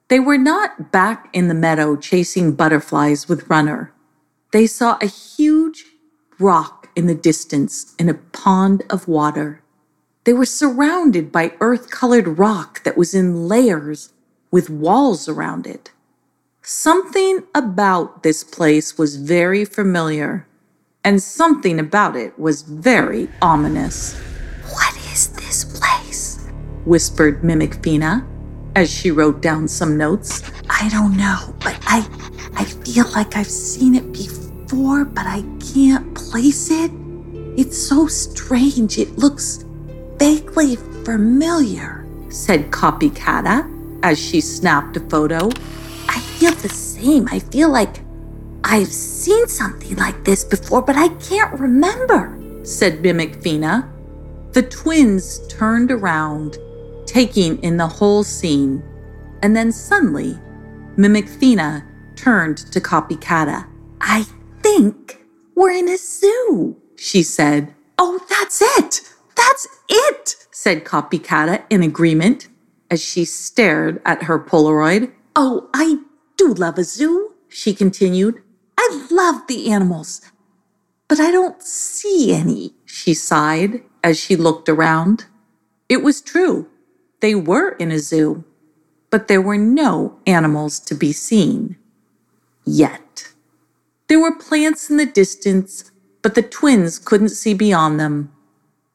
They 0.09 0.21
were 0.21 0.39
not 0.39 0.93
back 0.93 1.29
in 1.33 1.49
the 1.49 1.55
meadow 1.55 1.97
chasing 1.97 2.53
butterflies 2.53 3.29
with 3.29 3.49
Runner. 3.51 3.93
They 4.53 4.67
saw 4.69 4.99
a 5.01 5.07
huge 5.07 5.85
rock 6.39 6.89
in 6.95 7.07
the 7.07 7.15
distance 7.15 7.95
in 7.99 8.09
a 8.09 8.15
pond 8.15 8.85
of 8.89 9.09
water. 9.09 9.63
They 10.25 10.33
were 10.33 10.47
surrounded 10.47 11.33
by 11.33 11.55
earth 11.61 11.91
colored 11.91 12.39
rock 12.39 12.85
that 12.85 12.97
was 12.97 13.15
in 13.15 13.49
layers 13.49 14.13
with 14.53 14.71
walls 14.71 15.29
around 15.29 15.67
it. 15.67 15.91
Something 16.63 17.45
about 17.55 18.23
this 18.23 18.45
place 18.45 18.97
was 18.97 19.17
very 19.17 19.65
familiar, 19.65 20.47
and 21.05 21.23
something 21.23 21.81
about 21.81 22.17
it 22.17 22.39
was 22.39 22.63
very 22.63 23.29
ominous. 23.43 24.15
What 24.71 24.97
is 25.13 25.29
this 25.31 25.65
place? 25.65 26.47
whispered 26.85 27.43
Mimicfina 27.43 28.25
as 28.77 28.93
she 28.93 29.11
wrote 29.11 29.41
down 29.41 29.67
some 29.67 29.97
notes. 29.97 30.43
I 30.69 30.89
don't 30.91 31.17
know, 31.17 31.55
but 31.61 31.77
I 31.87 32.07
I 32.57 32.65
feel 32.65 33.11
like 33.13 33.35
I've 33.37 33.51
seen 33.51 33.95
it 33.95 34.13
before, 34.13 35.05
but 35.05 35.27
I 35.27 35.43
can't 35.75 36.15
place 36.15 36.71
it. 36.71 36.91
It's 37.57 37.77
so 37.77 38.07
strange. 38.07 38.99
It 38.99 39.19
looks 39.19 39.65
vaguely 40.19 40.77
familiar, 40.77 42.07
said 42.29 42.71
Copycata 42.71 43.69
as 44.03 44.19
she 44.19 44.41
snapped 44.41 44.97
a 44.97 45.01
photo. 45.01 45.49
I 46.09 46.21
feel 46.39 46.53
the 46.53 46.69
same. 46.69 47.29
I 47.31 47.39
feel 47.39 47.71
like 47.71 48.01
I've 48.63 48.93
seen 48.93 49.49
something 49.49 49.97
like 49.97 50.23
this 50.25 50.45
before, 50.45 50.83
but 50.83 50.97
I 50.97 51.09
can't 51.17 51.59
remember, 51.59 52.39
said 52.63 53.03
Mimicfina. 53.03 53.91
The 54.53 54.63
twins 54.63 55.47
turned 55.49 55.91
around, 55.91 56.59
taking 57.17 57.57
in 57.63 57.79
the 57.79 57.89
whole 57.89 58.23
scene, 58.23 58.83
and 59.43 59.57
then 59.57 59.73
suddenly, 59.73 60.39
Mimicfina 60.99 61.83
turned 62.15 62.59
to 62.59 62.79
Copycata. 62.79 63.67
I 64.03 64.27
think 64.63 65.25
we're 65.55 65.71
in 65.71 65.89
a 65.89 65.97
zoo, 65.97 66.77
she 66.95 67.23
said. 67.23 67.75
Oh, 67.99 68.21
that's 68.29 68.61
it! 68.61 69.01
That's 69.35 69.67
it! 69.89 70.37
said 70.51 70.85
Copycata 70.85 71.65
in 71.71 71.83
agreement 71.83 72.49
as 72.91 73.03
she 73.03 73.25
stared 73.25 74.03
at 74.05 74.25
her 74.25 74.39
Polaroid. 74.39 75.11
Oh, 75.35 75.71
I 75.73 76.01
do 76.37 76.53
love 76.53 76.77
a 76.77 76.85
zoo, 76.85 77.33
she 77.49 77.73
continued. 77.73 78.43
I 78.77 79.07
love 79.11 79.47
the 79.47 79.73
animals. 79.73 80.21
But 81.09 81.21
I 81.21 81.31
don't 81.31 81.63
see 81.63 82.35
any, 82.35 82.75
she 82.85 83.15
sighed 83.15 83.81
as 84.05 84.19
she 84.21 84.37
looked 84.37 84.69
around. 84.69 85.25
It 85.89 86.03
was 86.03 86.21
true. 86.21 86.69
They 87.21 87.35
were 87.35 87.71
in 87.71 87.91
a 87.91 87.99
zoo, 87.99 88.45
but 89.11 89.29
there 89.29 89.41
were 89.41 89.59
no 89.59 90.19
animals 90.27 90.79
to 90.81 90.95
be 90.95 91.13
seen. 91.13 91.77
Yet. 92.65 93.33
There 94.09 94.21
were 94.21 94.37
plants 94.37 94.91
in 94.91 94.99
the 94.99 95.07
distance, 95.07 95.91
but 96.23 96.35
the 96.35 96.43
twins 96.43 96.99
couldn't 96.99 97.31
see 97.31 97.55
beyond 97.55 97.99
them. 97.99 98.33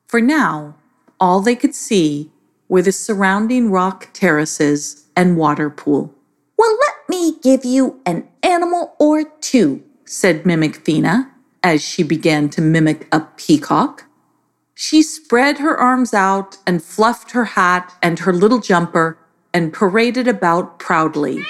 For 0.08 0.22
now, 0.22 0.76
all 1.20 1.42
they 1.42 1.56
could 1.56 1.76
see 1.76 2.32
were 2.68 2.82
the 2.82 2.92
surrounding 2.92 3.72
rock 3.72 4.10
terraces 4.14 5.06
and 5.16 5.38
water 5.38 5.70
pool. 5.70 6.14
Well, 6.58 6.78
let 6.78 7.10
me 7.10 7.38
give 7.42 7.66
you 7.66 8.00
an 8.06 8.28
animal 8.44 8.96
or 9.00 9.24
two, 9.24 9.84
said 10.06 10.44
Mimicfina 10.44 11.30
as 11.64 11.84
she 11.84 12.04
began 12.04 12.50
to 12.50 12.62
mimic 12.62 13.08
a 13.12 13.22
peacock. 13.38 14.06
She 14.82 15.04
spread 15.04 15.60
her 15.60 15.80
arms 15.80 16.12
out 16.12 16.58
and 16.66 16.84
fluffed 16.84 17.32
her 17.32 17.46
hat 17.54 17.94
and 18.02 18.18
her 18.18 18.34
little 18.34 18.58
jumper 18.58 19.16
and 19.54 19.72
paraded 19.72 20.28
about 20.28 20.80
proudly. 20.80 21.46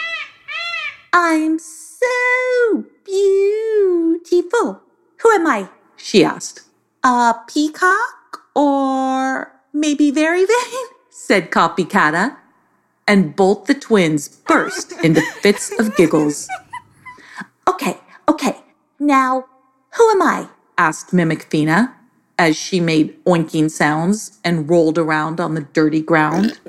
I'm 1.14 1.58
so 1.58 2.86
beautiful. 3.06 4.82
Who 5.22 5.32
am 5.32 5.48
I? 5.48 5.70
she 5.96 6.26
asked. 6.26 6.64
A 7.06 7.36
peacock 7.48 8.42
or 8.54 9.54
maybe 9.72 10.12
very 10.12 10.46
vain? 10.46 10.86
said 11.10 11.52
Copycata, 11.52 12.36
and 13.08 13.34
both 13.34 13.66
the 13.66 13.74
twins 13.74 14.28
burst 14.28 14.92
into 15.06 15.22
fits 15.22 15.72
of 15.80 15.96
giggles. 15.96 16.50
Okay, 17.68 17.98
okay. 18.28 18.58
Now, 19.00 19.46
who 19.92 20.10
am 20.10 20.22
I? 20.22 20.50
asked 20.78 21.12
Mimicfina 21.12 21.94
as 22.42 22.58
she 22.58 22.80
made 22.80 23.24
oinking 23.26 23.70
sounds 23.70 24.40
and 24.44 24.68
rolled 24.68 24.98
around 24.98 25.40
on 25.40 25.54
the 25.54 25.62
dirty 25.62 26.02
ground. 26.02 26.60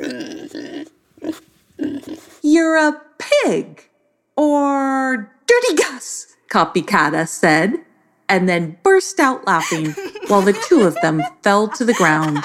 You're 2.43 2.77
a 2.77 3.01
pig 3.19 3.89
or 4.37 5.33
Dirty 5.47 5.75
Gus, 5.83 6.37
Copycata 6.51 7.27
said, 7.27 7.77
and 8.29 8.47
then 8.47 8.77
burst 8.83 9.19
out 9.19 9.47
laughing 9.47 9.93
while 10.27 10.43
the 10.43 10.53
two 10.69 10.83
of 10.83 10.95
them 11.01 11.23
fell 11.43 11.69
to 11.69 11.87
the 11.87 11.95
ground. 11.95 12.45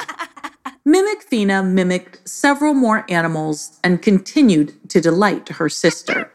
Mimic 0.86 1.30
Mimicfina 1.30 1.68
mimicked 1.68 2.30
several 2.30 2.74
more 2.74 3.06
animals 3.10 3.78
and 3.84 4.02
continued 4.02 4.90
to 4.90 5.02
delight 5.02 5.50
her 5.50 5.68
sister. 5.68 6.32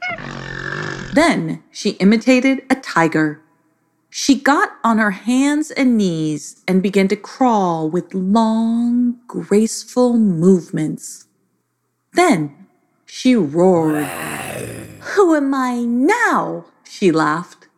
Then 1.14 1.62
she 1.70 1.90
imitated 1.92 2.66
a 2.68 2.74
tiger. 2.74 3.41
She 4.14 4.34
got 4.34 4.76
on 4.84 4.98
her 4.98 5.12
hands 5.12 5.70
and 5.70 5.96
knees 5.96 6.62
and 6.68 6.82
began 6.82 7.08
to 7.08 7.16
crawl 7.16 7.88
with 7.88 8.12
long, 8.12 9.16
graceful 9.26 10.18
movements. 10.18 11.28
Then 12.12 12.68
she 13.06 13.34
roared. 13.34 14.04
Who 15.14 15.34
am 15.34 15.54
I 15.54 15.78
now? 15.84 16.66
She 16.84 17.10
laughed. 17.10 17.68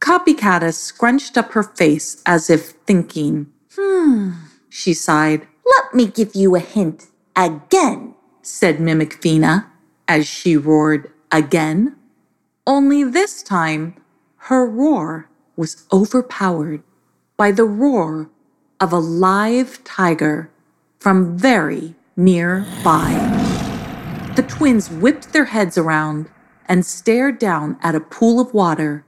Copycata 0.00 0.70
scrunched 0.74 1.38
up 1.38 1.52
her 1.52 1.62
face 1.62 2.22
as 2.26 2.50
if 2.50 2.72
thinking. 2.84 3.46
Hmm, 3.74 4.32
she 4.68 4.92
sighed. 4.92 5.48
Let 5.64 5.94
me 5.94 6.08
give 6.08 6.34
you 6.34 6.56
a 6.56 6.60
hint 6.60 7.06
again, 7.34 8.14
said 8.42 8.80
Mimic 8.80 9.18
Mimicfina 9.22 9.64
as 10.06 10.26
she 10.26 10.58
roared 10.58 11.10
again. 11.32 11.96
Only 12.66 13.02
this 13.02 13.42
time, 13.42 13.94
her 14.52 14.66
roar 14.66 15.27
was 15.58 15.84
overpowered 15.92 16.84
by 17.36 17.50
the 17.50 17.64
roar 17.64 18.30
of 18.78 18.92
a 18.92 18.98
live 18.98 19.82
tiger 19.82 20.48
from 21.00 21.36
very 21.36 21.96
nearby. 22.16 23.12
The 24.36 24.44
twins 24.44 24.88
whipped 24.88 25.32
their 25.32 25.46
heads 25.46 25.76
around 25.76 26.30
and 26.66 26.86
stared 26.86 27.40
down 27.40 27.76
at 27.82 27.96
a 27.96 28.00
pool 28.00 28.38
of 28.38 28.54
water 28.54 29.04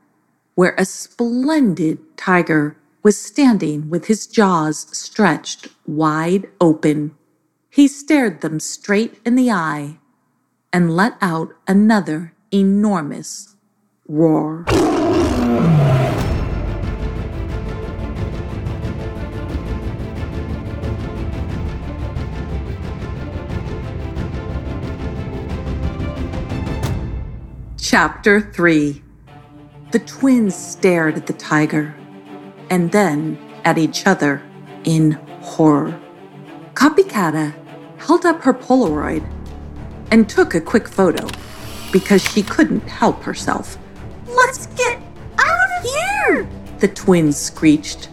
where 0.56 0.74
a 0.76 0.84
splendid 0.84 1.98
tiger 2.16 2.76
was 3.04 3.16
standing 3.16 3.88
with 3.88 4.06
his 4.06 4.26
jaws 4.26 4.86
stretched 4.90 5.68
wide 5.86 6.48
open. 6.60 7.14
He 7.70 7.86
stared 7.86 8.40
them 8.40 8.58
straight 8.58 9.20
in 9.24 9.36
the 9.36 9.52
eye 9.52 9.98
and 10.72 10.96
let 10.96 11.16
out 11.20 11.54
another 11.68 12.34
enormous 12.52 13.54
roar. 14.08 14.64
Chapter 27.90 28.40
3 28.40 29.02
The 29.90 29.98
twins 29.98 30.54
stared 30.54 31.16
at 31.16 31.26
the 31.26 31.32
tiger 31.32 31.92
and 32.70 32.92
then 32.92 33.36
at 33.64 33.78
each 33.78 34.06
other 34.06 34.40
in 34.84 35.18
horror. 35.40 36.00
Copycata 36.74 37.52
held 37.98 38.24
up 38.24 38.42
her 38.42 38.54
Polaroid 38.54 39.28
and 40.12 40.28
took 40.28 40.54
a 40.54 40.60
quick 40.60 40.86
photo 40.86 41.26
because 41.90 42.22
she 42.22 42.44
couldn't 42.44 42.86
help 42.86 43.24
herself. 43.24 43.76
Let's 44.28 44.66
get 44.66 45.02
out 45.38 45.70
of 45.78 45.82
here! 45.82 46.48
The 46.78 46.86
twins 46.86 47.36
screeched. 47.36 48.08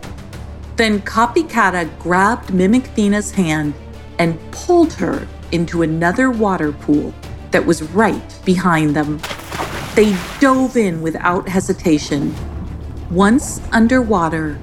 Then 0.75 1.01
Copycata 1.01 1.87
grabbed 1.99 2.51
Mimic 2.51 2.85
Mimicfina's 2.85 3.29
hand 3.29 3.75
and 4.17 4.39
pulled 4.51 4.93
her 4.93 5.27
into 5.51 5.83
another 5.83 6.31
water 6.31 6.71
pool 6.71 7.13
that 7.51 7.63
was 7.63 7.83
right 7.83 8.39
behind 8.43 8.95
them. 8.95 9.21
They 9.97 10.15
dove 10.39 10.77
in 10.77 11.01
without 11.01 11.49
hesitation 11.49 12.33
once 13.09 13.61
underwater, 13.71 14.59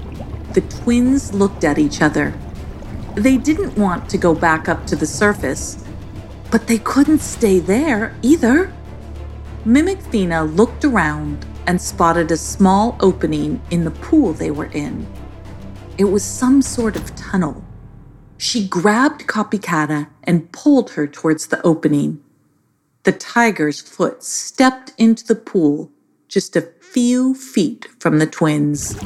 the 0.53 0.61
twins 0.61 1.33
looked 1.33 1.63
at 1.63 1.79
each 1.79 1.99
other. 1.99 2.31
They 3.15 3.37
didn't 3.37 3.75
want 3.75 4.07
to 4.09 4.19
go 4.19 4.35
back 4.35 4.69
up 4.69 4.85
to 4.87 4.95
the 4.95 5.07
surface, 5.07 5.83
but 6.51 6.67
they 6.67 6.77
couldn't 6.77 7.21
stay 7.21 7.57
there 7.57 8.15
either. 8.21 8.71
Mimicfina 9.65 10.55
looked 10.55 10.85
around 10.85 11.43
and 11.65 11.81
spotted 11.81 12.29
a 12.29 12.37
small 12.37 12.97
opening 12.99 13.59
in 13.71 13.83
the 13.83 13.89
pool 13.91 14.31
they 14.31 14.51
were 14.51 14.71
in. 14.73 15.07
It 15.97 16.05
was 16.05 16.23
some 16.23 16.61
sort 16.61 16.95
of 16.95 17.15
tunnel. 17.15 17.65
She 18.37 18.67
grabbed 18.67 19.25
Copycata 19.25 20.07
and 20.23 20.51
pulled 20.51 20.91
her 20.91 21.07
towards 21.07 21.47
the 21.47 21.59
opening. 21.63 22.23
The 23.05 23.11
tiger's 23.11 23.81
foot 23.81 24.23
stepped 24.23 24.93
into 24.97 25.23
the 25.27 25.35
pool 25.35 25.91
just 26.27 26.55
a 26.55 26.69
few 26.81 27.35
feet 27.35 27.87
from 27.99 28.17
the 28.17 28.25
twins. 28.25 28.99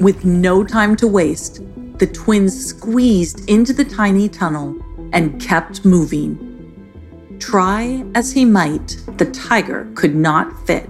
With 0.00 0.24
no 0.24 0.64
time 0.64 0.96
to 0.96 1.06
waste, 1.06 1.60
the 1.98 2.06
twins 2.06 2.58
squeezed 2.64 3.50
into 3.50 3.74
the 3.74 3.84
tiny 3.84 4.30
tunnel 4.30 4.80
and 5.12 5.38
kept 5.38 5.84
moving. 5.84 7.36
Try 7.38 8.02
as 8.14 8.32
he 8.32 8.46
might, 8.46 8.96
the 9.18 9.30
tiger 9.30 9.92
could 9.94 10.14
not 10.14 10.66
fit. 10.66 10.88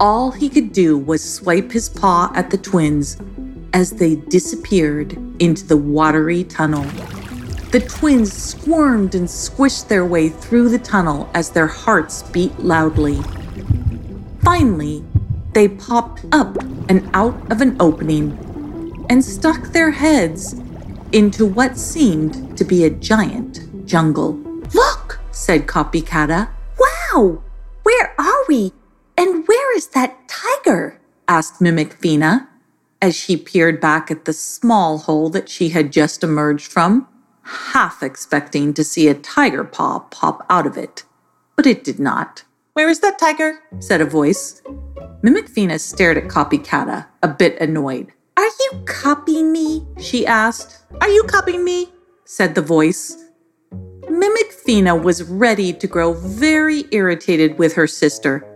All 0.00 0.30
he 0.30 0.48
could 0.48 0.72
do 0.72 0.96
was 0.96 1.22
swipe 1.22 1.70
his 1.70 1.90
paw 1.90 2.32
at 2.34 2.48
the 2.48 2.56
twins 2.56 3.18
as 3.74 3.90
they 3.90 4.16
disappeared 4.16 5.18
into 5.38 5.66
the 5.66 5.76
watery 5.76 6.44
tunnel. 6.44 6.86
The 7.72 7.80
twins 7.80 8.30
squirmed 8.30 9.14
and 9.14 9.26
squished 9.26 9.88
their 9.88 10.04
way 10.04 10.28
through 10.28 10.68
the 10.68 10.78
tunnel 10.78 11.30
as 11.32 11.48
their 11.48 11.66
hearts 11.66 12.22
beat 12.22 12.58
loudly. 12.58 13.18
Finally, 14.42 15.02
they 15.54 15.68
popped 15.68 16.26
up 16.32 16.58
and 16.90 17.08
out 17.14 17.50
of 17.50 17.62
an 17.62 17.78
opening 17.80 19.06
and 19.08 19.24
stuck 19.24 19.68
their 19.68 19.90
heads 19.90 20.54
into 21.12 21.46
what 21.46 21.78
seemed 21.78 22.58
to 22.58 22.64
be 22.64 22.84
a 22.84 22.90
giant 22.90 23.86
jungle. 23.86 24.34
Look, 24.74 25.18
said 25.30 25.66
Copycata. 25.66 26.50
Wow, 26.78 27.42
where 27.84 28.14
are 28.18 28.44
we? 28.48 28.74
And 29.16 29.48
where 29.48 29.76
is 29.78 29.86
that 29.88 30.28
tiger? 30.28 31.00
asked 31.26 31.62
Mimicfina 31.62 32.48
as 33.00 33.16
she 33.16 33.34
peered 33.34 33.80
back 33.80 34.10
at 34.10 34.26
the 34.26 34.34
small 34.34 34.98
hole 34.98 35.30
that 35.30 35.48
she 35.48 35.70
had 35.70 35.90
just 35.90 36.22
emerged 36.22 36.70
from, 36.70 37.08
half 37.42 38.02
expecting 38.02 38.74
to 38.74 38.84
see 38.84 39.08
a 39.08 39.14
tiger 39.14 39.64
paw 39.64 40.00
pop 40.00 40.44
out 40.48 40.66
of 40.66 40.76
it. 40.76 41.04
But 41.56 41.66
it 41.66 41.84
did 41.84 41.98
not. 41.98 42.44
Where 42.74 42.88
is 42.88 43.00
that 43.00 43.18
tiger? 43.18 43.60
said 43.80 44.00
a 44.00 44.06
voice. 44.06 44.62
Mimicfina 45.22 45.78
stared 45.78 46.16
at 46.16 46.24
Copycata, 46.24 47.06
a 47.22 47.28
bit 47.28 47.60
annoyed. 47.60 48.12
Are 48.36 48.44
you 48.44 48.82
copying 48.86 49.52
me? 49.52 49.86
she 50.00 50.26
asked. 50.26 50.82
Are 51.00 51.08
you 51.08 51.22
copying 51.24 51.64
me? 51.64 51.92
said 52.24 52.54
the 52.54 52.62
voice. 52.62 53.22
Mimicfina 53.72 55.00
was 55.00 55.22
ready 55.24 55.72
to 55.72 55.86
grow 55.86 56.12
very 56.14 56.84
irritated 56.92 57.58
with 57.58 57.74
her 57.74 57.86
sister, 57.86 58.46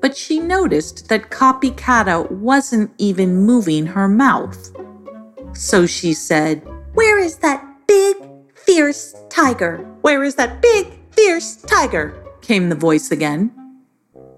but 0.00 0.16
she 0.16 0.38
noticed 0.40 1.08
that 1.08 1.30
Copycata 1.30 2.30
wasn't 2.30 2.90
even 2.98 3.36
moving 3.36 3.86
her 3.86 4.08
mouth. 4.08 4.70
So 5.54 5.86
she 5.86 6.12
said, 6.12 6.66
Where 6.94 7.18
is 7.18 7.36
that 7.38 7.64
fierce 8.66 9.14
tiger? 9.28 9.78
Where 10.02 10.24
is 10.24 10.34
that 10.36 10.60
big, 10.60 10.86
fierce 11.12 11.56
tiger? 11.56 12.14
came 12.42 12.68
the 12.68 12.74
voice 12.74 13.10
again. 13.10 13.50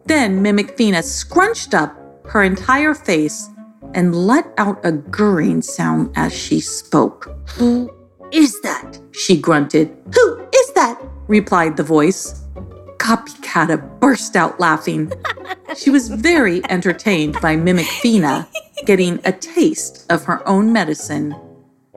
Then 0.04 0.42
Mimic 0.42 0.76
Mimicfina 0.76 1.02
scrunched 1.02 1.74
up 1.74 1.96
her 2.26 2.42
entire 2.42 2.94
face 2.94 3.48
and 3.94 4.14
let 4.14 4.46
out 4.58 4.78
a 4.84 4.92
gurring 4.92 5.62
sound 5.62 6.12
as 6.16 6.32
she 6.32 6.60
spoke. 6.60 7.28
Who 7.56 7.90
is 8.32 8.60
that? 8.62 9.00
She 9.12 9.40
grunted. 9.40 9.96
Who 10.14 10.48
is 10.54 10.72
that? 10.74 11.00
replied 11.28 11.76
the 11.76 11.82
voice. 11.82 12.44
Copycata 12.98 14.00
burst 14.00 14.36
out 14.36 14.60
laughing. 14.60 15.12
She 15.76 15.90
was 15.90 16.08
very 16.08 16.64
entertained 16.70 17.38
by 17.42 17.54
Mimic 17.54 17.84
Mimicfina 17.86 18.48
getting 18.86 19.20
a 19.24 19.32
taste 19.32 20.06
of 20.10 20.24
her 20.24 20.46
own 20.48 20.72
medicine. 20.72 21.34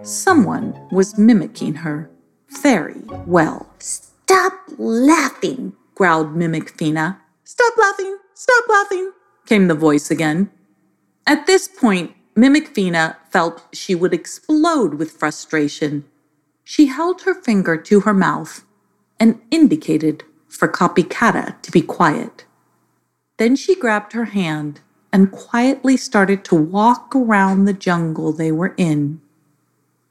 Someone 0.02 0.88
was 0.92 1.18
mimicking 1.18 1.76
her 1.76 2.10
very 2.50 3.02
well. 3.26 3.68
Stop 3.80 4.54
laughing, 4.78 5.74
growled 5.96 6.36
Mimic 6.36 6.76
Mimicfina. 6.76 7.18
Stop 7.44 7.74
laughing, 7.78 8.18
stop 8.34 8.66
laughing, 8.70 9.12
came 9.46 9.68
the 9.68 9.76
voice 9.76 10.12
again. 10.12 10.50
At 11.26 11.48
this 11.48 11.68
point, 11.68 12.14
Mimic 12.36 12.74
Mimicfina 12.74 13.18
felt 13.32 13.64
she 13.74 13.96
would 13.96 14.14
explode 14.14 14.96
with 14.96 15.12
frustration. 15.12 16.06
She 16.64 16.88
held 16.88 17.24
her 17.24 17.34
finger 17.34 17.76
to 17.78 18.02
her 18.02 18.14
mouth 18.14 18.64
and 19.20 19.42
indicated 19.52 20.24
for 20.48 20.68
Copycata 20.68 21.62
to 21.62 21.72
be 21.72 21.82
quiet. 21.82 22.46
Then 23.38 23.56
she 23.56 23.76
grabbed 23.76 24.14
her 24.14 24.26
hand 24.26 24.82
and 25.12 25.32
quietly 25.32 25.98
started 25.98 26.44
to 26.46 26.56
walk 26.56 27.16
around 27.16 27.66
the 27.66 27.74
jungle 27.74 28.32
they 28.32 28.52
were 28.52 28.74
in. 28.78 29.22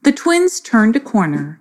The 0.03 0.12
twins 0.12 0.61
turned 0.61 0.96
a 0.96 1.01
corner 1.01 1.61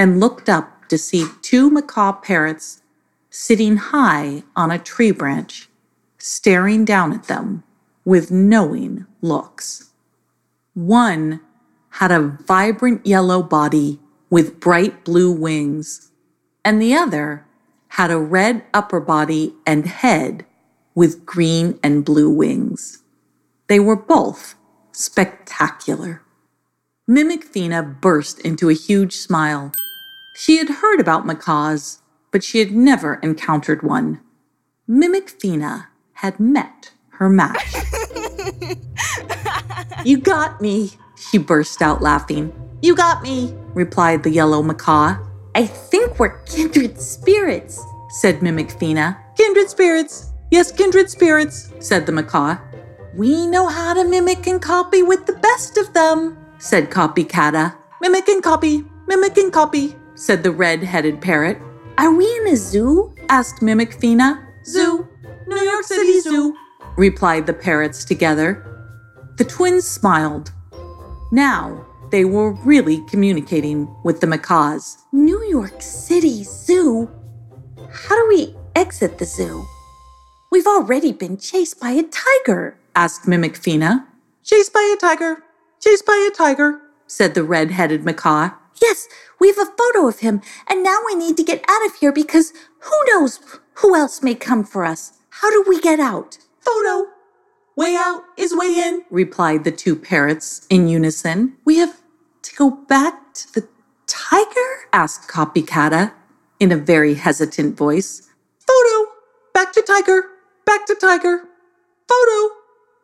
and 0.00 0.18
looked 0.18 0.48
up 0.48 0.88
to 0.88 0.96
see 0.96 1.26
two 1.42 1.68
macaw 1.68 2.10
parrots 2.10 2.80
sitting 3.28 3.76
high 3.76 4.42
on 4.56 4.70
a 4.70 4.78
tree 4.78 5.10
branch, 5.10 5.68
staring 6.16 6.86
down 6.86 7.12
at 7.12 7.24
them 7.24 7.62
with 8.02 8.30
knowing 8.30 9.04
looks. 9.20 9.90
One 10.72 11.42
had 11.90 12.10
a 12.10 12.38
vibrant 12.46 13.04
yellow 13.04 13.42
body 13.42 14.00
with 14.30 14.58
bright 14.58 15.04
blue 15.04 15.30
wings, 15.30 16.10
and 16.64 16.80
the 16.80 16.94
other 16.94 17.44
had 17.88 18.10
a 18.10 18.18
red 18.18 18.64
upper 18.72 19.00
body 19.00 19.54
and 19.66 19.84
head 19.84 20.46
with 20.94 21.26
green 21.26 21.78
and 21.82 22.06
blue 22.06 22.30
wings. 22.30 23.02
They 23.66 23.78
were 23.78 23.96
both 23.96 24.54
spectacular. 24.92 26.22
Mimicfina 27.06 28.00
burst 28.00 28.40
into 28.40 28.70
a 28.70 28.72
huge 28.74 29.14
smile. 29.14 29.72
She 30.40 30.56
had 30.56 30.70
heard 30.70 31.00
about 31.00 31.26
macaws, 31.26 31.98
but 32.30 32.42
she 32.42 32.60
had 32.60 32.72
never 32.72 33.16
encountered 33.16 33.82
one. 33.82 34.20
Mimicfina 34.88 35.88
had 36.14 36.40
met 36.40 36.92
her 37.10 37.28
match. 37.28 37.74
you 40.06 40.16
got 40.16 40.62
me, 40.62 40.92
she 41.14 41.36
burst 41.36 41.82
out 41.82 42.00
laughing. 42.00 42.54
You 42.80 42.96
got 42.96 43.22
me, 43.22 43.54
replied 43.74 44.22
the 44.22 44.30
yellow 44.30 44.62
macaw. 44.62 45.18
I 45.54 45.66
think 45.66 46.18
we're 46.18 46.38
kindred 46.44 46.98
spirits, 46.98 47.78
said 48.08 48.40
Mimicfina. 48.40 49.18
Kindred 49.36 49.68
spirits. 49.68 50.32
Yes, 50.50 50.72
kindred 50.72 51.10
spirits, 51.10 51.70
said 51.80 52.06
the 52.06 52.12
macaw. 52.12 52.56
We 53.14 53.46
know 53.46 53.66
how 53.68 53.92
to 53.92 54.04
mimic 54.04 54.46
and 54.46 54.62
copy 54.62 55.02
with 55.02 55.26
the 55.26 55.34
best 55.34 55.76
of 55.76 55.92
them, 55.92 56.38
said 56.56 56.88
Copycata. 56.88 57.74
Mimic 58.00 58.26
and 58.28 58.42
copy, 58.42 58.86
mimic 59.06 59.36
and 59.36 59.52
copy, 59.52 59.94
said 60.20 60.42
the 60.42 60.52
red 60.52 60.82
headed 60.82 61.18
parrot. 61.20 61.58
Are 61.96 62.14
we 62.14 62.26
in 62.36 62.48
a 62.48 62.56
zoo? 62.56 63.14
asked 63.30 63.62
Mimic 63.62 63.96
Mimicfina. 63.96 64.44
Zoo. 64.66 65.08
New 65.46 65.56
York 65.56 65.84
City 65.84 66.20
Zoo, 66.20 66.54
replied 66.96 67.46
the 67.46 67.54
parrots 67.54 68.04
together. 68.04 68.66
The 69.38 69.44
twins 69.44 69.86
smiled. 69.86 70.52
Now 71.32 71.86
they 72.10 72.26
were 72.26 72.52
really 72.52 73.02
communicating 73.08 73.88
with 74.04 74.20
the 74.20 74.26
macaws. 74.26 74.98
New 75.10 75.42
York 75.44 75.80
City 75.80 76.44
Zoo? 76.44 77.10
How 77.90 78.14
do 78.14 78.28
we 78.28 78.54
exit 78.76 79.16
the 79.16 79.24
zoo? 79.24 79.64
We've 80.52 80.66
already 80.66 81.12
been 81.12 81.38
chased 81.38 81.80
by 81.80 81.90
a 81.90 82.02
tiger, 82.02 82.76
asked 82.94 83.26
Mimic 83.26 83.54
Mimicfina. 83.54 84.06
Chased 84.44 84.72
by 84.72 84.94
a 84.94 85.00
tiger, 85.00 85.42
chased 85.80 86.04
by 86.04 86.28
a 86.30 86.36
tiger, 86.36 86.80
said 87.06 87.34
the 87.34 87.42
red 87.42 87.70
headed 87.70 88.04
macaw. 88.04 88.50
Yes, 88.80 89.08
we 89.38 89.48
have 89.48 89.58
a 89.58 89.72
photo 89.76 90.08
of 90.08 90.20
him, 90.20 90.40
and 90.68 90.82
now 90.82 90.98
we 91.04 91.14
need 91.14 91.36
to 91.36 91.44
get 91.44 91.64
out 91.68 91.86
of 91.86 91.96
here 91.96 92.12
because 92.12 92.52
who 92.80 92.96
knows 93.08 93.40
who 93.74 93.94
else 93.94 94.22
may 94.22 94.34
come 94.34 94.64
for 94.64 94.84
us. 94.84 95.12
How 95.28 95.50
do 95.50 95.64
we 95.68 95.80
get 95.80 96.00
out? 96.00 96.38
Photo. 96.60 97.08
Way 97.76 97.96
out 97.96 98.24
is 98.36 98.54
way 98.54 98.74
in, 98.74 99.04
replied 99.10 99.64
the 99.64 99.72
two 99.72 99.96
parrots 99.96 100.66
in 100.68 100.88
unison. 100.88 101.56
We 101.64 101.76
have 101.78 102.00
to 102.42 102.54
go 102.56 102.70
back 102.70 103.34
to 103.34 103.52
the 103.54 103.68
tiger? 104.06 104.88
asked 104.92 105.28
Copycata 105.28 106.08
uh, 106.08 106.10
in 106.58 106.72
a 106.72 106.76
very 106.76 107.14
hesitant 107.14 107.76
voice. 107.76 108.28
Photo. 108.66 109.10
Back 109.54 109.72
to 109.72 109.82
tiger. 109.82 110.24
Back 110.66 110.86
to 110.86 110.94
tiger. 110.94 111.44
Photo. 112.08 112.54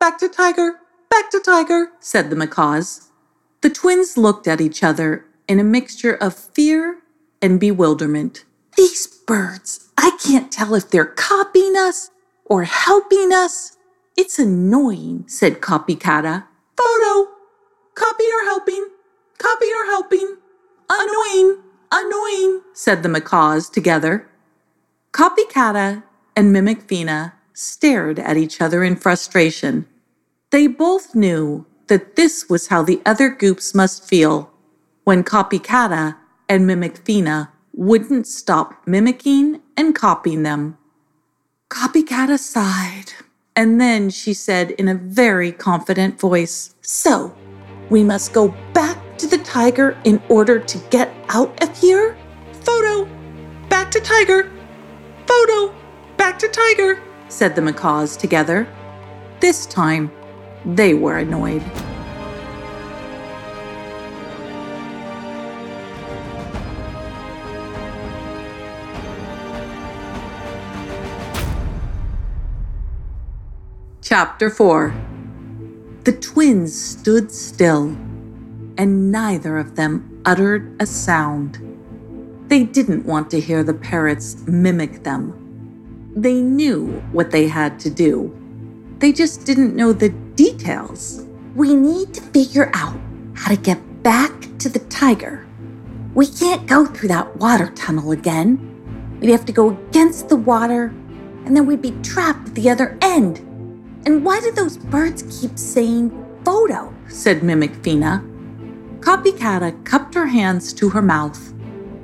Back 0.01 0.19
to 0.19 0.29
tiger. 0.29 0.81
Back 1.09 1.31
to 1.31 1.41
tiger, 1.41 1.93
said 2.01 2.29
the 2.29 2.37
macaws. 2.37 3.09
The 3.63 3.71
twins 3.71 4.19
looked 4.19 4.47
at 4.47 4.61
each 4.61 4.83
other 4.83 5.25
in 5.49 5.59
a 5.59 5.65
mixture 5.65 6.15
of 6.15 6.35
fear 6.35 6.99
and 7.41 7.61
bewilderment. 7.61 8.45
These 8.77 9.07
birds, 9.07 9.91
I 9.97 10.17
can't 10.23 10.53
tell 10.53 10.75
if 10.75 10.91
they're 10.91 11.05
copying 11.05 11.77
us 11.77 12.11
or 12.45 12.65
helping 12.65 13.33
us. 13.33 13.77
It's 14.17 14.39
annoying, 14.39 15.25
said 15.29 15.61
Copycata. 15.61 16.45
Photo. 16.77 17.31
Copy 17.95 18.25
or 18.25 18.45
helping. 18.45 18.89
Copy 19.39 19.67
or 19.67 19.87
helping. 19.87 20.37
Annoying. 20.91 21.63
Annoying, 21.93 22.63
said 22.73 23.03
the 23.03 23.09
macaws 23.09 23.71
together. 23.71 24.29
Copycata 25.13 26.03
and 26.35 26.55
Mimicfina 26.55 27.33
stared 27.53 28.19
at 28.19 28.37
each 28.37 28.61
other 28.61 28.83
in 28.83 28.97
frustration. 28.97 29.87
They 30.51 30.67
both 30.67 31.15
knew 31.15 31.65
that 31.87 32.17
this 32.17 32.49
was 32.49 32.69
how 32.69 32.83
the 32.83 33.01
other 33.07 33.31
goops 33.31 33.75
must 33.75 34.07
feel 34.07 34.51
when 35.07 35.23
Copycata 35.23 36.17
and 36.49 36.69
Mimicfina 36.69 37.49
wouldn't 37.73 38.27
stop 38.27 38.85
mimicking 38.89 39.61
and 39.77 39.95
copying 39.95 40.43
them. 40.43 40.77
Copycata 41.71 42.37
sighed, 42.37 43.13
and 43.55 43.81
then 43.81 44.11
she 44.11 44.35
said 44.35 44.73
in 44.73 44.89
a 44.89 44.97
very 44.97 45.53
confident 45.53 46.19
voice, 46.19 46.75
So, 46.81 47.33
we 47.89 48.03
must 48.03 48.33
go 48.33 48.53
back 48.73 48.99
to 49.19 49.29
the 49.29 49.39
tiger 49.39 49.97
in 50.03 50.21
order 50.29 50.59
to 50.59 50.79
get 50.91 51.15
out 51.29 51.63
of 51.63 51.79
here? 51.79 52.17
Photo! 52.65 53.09
Back 53.69 53.93
to 53.93 54.01
tiger! 54.01 54.51
Photo! 55.29 55.73
Back 56.17 56.37
to 56.41 56.49
tiger! 56.49 57.01
said 57.29 57.55
the 57.55 57.63
macaws 57.63 58.17
together. 58.17 58.67
This 59.39 59.67
time, 59.67 60.11
they 60.65 60.95
were 60.95 61.19
annoyed. 61.19 61.63
Chapter 74.09 74.51
4 74.51 74.95
The 76.05 76.13
twins 76.13 76.81
stood 76.81 77.33
still, 77.33 77.89
and 78.79 79.11
neither 79.11 79.59
of 79.59 79.75
them 79.75 80.23
uttered 80.25 80.77
a 80.79 80.87
sound. 80.87 81.59
They 82.47 82.63
didn't 82.63 83.05
want 83.05 83.31
to 83.31 83.41
hear 83.41 83.65
the 83.65 83.75
parrots 83.75 84.47
mimic 84.47 85.03
them. 85.03 85.35
They 86.15 86.41
knew 86.41 87.03
what 87.11 87.33
they 87.33 87.49
had 87.49 87.81
to 87.81 87.91
do. 87.91 88.33
They 89.01 89.13
just 89.13 89.45
didn't 89.45 89.75
know 89.75 89.93
the 89.93 90.11
details. 90.11 91.27
We 91.57 91.75
need 91.75 92.15
to 92.15 92.23
figure 92.23 92.71
out 92.75 92.97
how 93.35 93.53
to 93.53 93.61
get 93.61 94.05
back 94.05 94.57
to 94.59 94.69
the 94.69 94.87
tiger. 94.89 95.45
We 96.15 96.29
can't 96.29 96.69
go 96.69 96.87
through 96.87 97.09
that 97.09 97.35
water 97.39 97.73
tunnel 97.75 98.13
again. 98.13 99.19
We'd 99.19 99.33
have 99.33 99.47
to 99.47 99.53
go 99.53 99.71
against 99.71 100.29
the 100.29 100.37
water, 100.37 100.95
and 101.45 101.57
then 101.57 101.67
we'd 101.67 101.83
be 101.83 101.99
trapped 102.05 102.51
at 102.51 102.55
the 102.55 102.71
other 102.71 102.97
end. 103.03 103.46
And 104.07 104.25
why 104.25 104.39
do 104.39 104.53
those 104.53 104.79
birds 104.79 105.25
keep 105.41 105.59
saying 105.59 106.11
photo? 106.45 106.95
said 107.09 107.43
Mimic 107.43 107.75
Fina. 107.83 108.25
Copycata 109.01 109.85
cupped 109.85 110.15
her 110.15 110.27
hands 110.27 110.73
to 110.75 110.89
her 110.91 111.03
mouth 111.03 111.53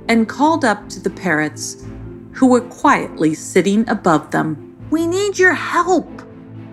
and 0.09 0.29
called 0.29 0.65
up 0.65 0.89
to 0.89 1.01
the 1.01 1.11
parrots 1.11 1.87
who 2.33 2.49
were 2.49 2.61
quietly 2.61 3.35
sitting 3.35 3.89
above 3.89 4.33
them. 4.33 4.77
We 4.91 5.07
need 5.07 5.39
your 5.39 5.55
help. 5.55 6.23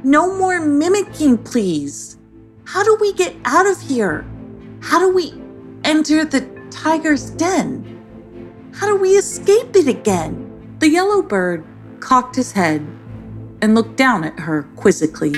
No 0.03 0.35
more 0.35 0.59
mimicking, 0.59 1.37
please. 1.37 2.17
How 2.65 2.83
do 2.83 2.97
we 2.99 3.13
get 3.13 3.35
out 3.45 3.67
of 3.67 3.79
here? 3.79 4.25
How 4.81 4.99
do 4.99 5.13
we 5.13 5.33
enter 5.83 6.25
the 6.25 6.41
tiger's 6.71 7.29
den? 7.29 8.71
How 8.73 8.87
do 8.87 8.95
we 8.95 9.11
escape 9.11 9.75
it 9.75 9.87
again? 9.87 10.75
The 10.79 10.89
yellow 10.89 11.21
bird 11.21 11.65
cocked 11.99 12.35
his 12.35 12.51
head 12.51 12.85
and 13.61 13.75
looked 13.75 13.95
down 13.95 14.23
at 14.23 14.39
her 14.39 14.63
quizzically. 14.75 15.33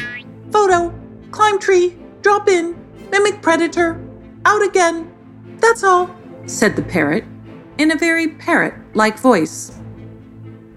Photo, 0.51 0.93
climb 1.31 1.59
tree, 1.59 1.97
drop 2.21 2.47
in, 2.47 2.75
mimic 3.11 3.41
predator, 3.41 3.99
out 4.45 4.61
again. 4.61 5.11
That's 5.59 5.83
all, 5.83 6.15
said 6.45 6.75
the 6.75 6.81
parrot 6.81 7.25
in 7.77 7.91
a 7.91 7.97
very 7.97 8.27
parrot 8.27 8.73
like 8.93 9.17
voice. 9.17 9.77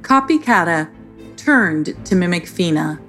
Copycata 0.02 0.90
turned 1.36 1.94
to 2.06 2.16
mimic 2.16 2.46
Fina 2.46 3.00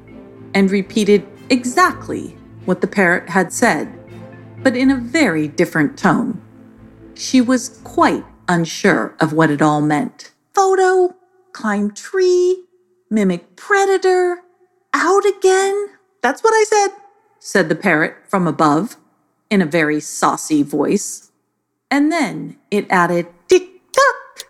and 0.54 0.70
repeated 0.70 1.28
exactly 1.50 2.38
what 2.66 2.82
the 2.82 2.88
parrot 2.88 3.30
had 3.30 3.54
said, 3.54 3.88
but 4.64 4.76
in 4.76 4.92
a 4.92 4.98
very 4.98 5.48
different 5.48 5.98
tone. 5.98 6.42
She 7.14 7.40
was 7.40 7.80
quite 7.84 8.26
unsure 8.48 9.16
of 9.20 9.32
what 9.32 9.50
it 9.50 9.62
all 9.62 9.82
meant. 9.82 10.32
Photo, 10.54 11.16
climb 11.54 11.92
tree, 11.92 12.65
mimic 13.10 13.56
predator, 13.56 14.42
out 14.94 15.26
again. 15.26 15.88
That's 16.22 16.44
what 16.44 16.54
I 16.54 16.64
said, 16.68 16.90
said 17.40 17.70
the 17.70 17.76
parrot 17.76 18.16
from 18.28 18.48
above 18.48 18.98
in 19.50 19.62
a 19.62 19.66
very 19.66 20.00
saucy 20.00 20.64
voice. 20.64 21.32
And 21.92 22.12
then 22.12 22.58
it 22.72 22.88
added, 22.90 23.28
tick 23.48 23.70
tock. 23.92 24.50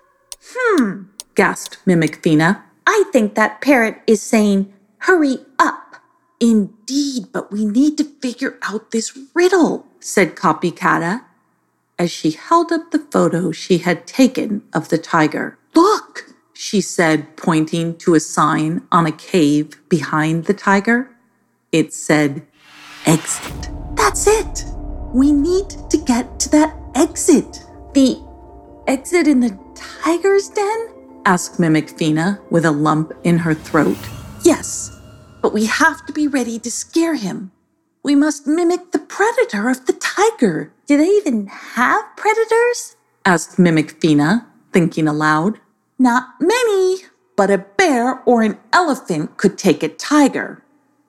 Hmm, 0.53 1.03
gasped 1.35 1.79
Mimic 1.85 2.17
Fina. 2.23 2.63
I 2.87 3.03
think 3.11 3.35
that 3.35 3.61
parrot 3.61 4.01
is 4.07 4.21
saying, 4.21 4.73
hurry 4.99 5.39
up. 5.59 5.97
Indeed, 6.39 7.27
but 7.31 7.51
we 7.51 7.65
need 7.65 7.97
to 7.97 8.03
figure 8.21 8.57
out 8.63 8.91
this 8.91 9.17
riddle, 9.33 9.85
said 9.99 10.35
Copycata 10.35 11.25
as 11.97 12.11
she 12.11 12.31
held 12.31 12.71
up 12.71 12.91
the 12.91 12.99
photo 12.99 13.51
she 13.51 13.79
had 13.79 14.07
taken 14.07 14.63
of 14.73 14.89
the 14.89 14.97
tiger. 14.97 15.57
Look, 15.73 16.33
she 16.65 16.81
said, 16.81 17.37
pointing 17.37 17.95
to 17.95 18.15
a 18.15 18.19
sign 18.19 18.81
on 18.91 19.05
a 19.05 19.11
cave 19.11 19.79
behind 19.87 20.45
the 20.45 20.53
tiger. 20.53 21.07
It 21.71 21.93
said, 21.93 22.41
Exit. 23.05 23.69
That's 23.93 24.25
it. 24.25 24.65
We 25.13 25.31
need 25.31 25.69
to 25.91 25.97
get 25.97 26.39
to 26.39 26.49
that 26.49 26.75
exit. 26.95 27.63
The 27.93 28.17
exit 28.87 29.27
in 29.27 29.41
the 29.41 29.55
tiger's 29.75 30.49
den? 30.49 30.89
asked 31.27 31.59
Mimic 31.59 31.91
Fina 31.99 32.39
with 32.49 32.65
a 32.65 32.71
lump 32.71 33.13
in 33.23 33.37
her 33.37 33.53
throat. 33.53 33.99
Yes, 34.43 34.89
but 35.43 35.53
we 35.53 35.67
have 35.67 36.03
to 36.07 36.13
be 36.13 36.27
ready 36.27 36.57
to 36.57 36.71
scare 36.71 37.13
him. 37.13 37.51
We 38.01 38.15
must 38.15 38.47
mimic 38.47 38.91
the 38.91 39.05
predator 39.15 39.69
of 39.69 39.85
the 39.85 39.93
tiger. 39.93 40.73
Do 40.87 40.97
they 40.97 41.09
even 41.09 41.45
have 41.45 42.05
predators? 42.17 42.95
asked 43.23 43.59
Mimic 43.59 44.01
Fina, 44.01 44.47
thinking 44.73 45.07
aloud. 45.07 45.59
Not 45.97 46.35
many, 46.39 46.97
but 47.35 47.49
a 47.49 47.57
bear 47.57 48.21
or 48.25 48.41
an 48.41 48.57
elephant 48.73 49.37
could 49.37 49.57
take 49.57 49.83
a 49.83 49.89
tiger. 49.89 50.63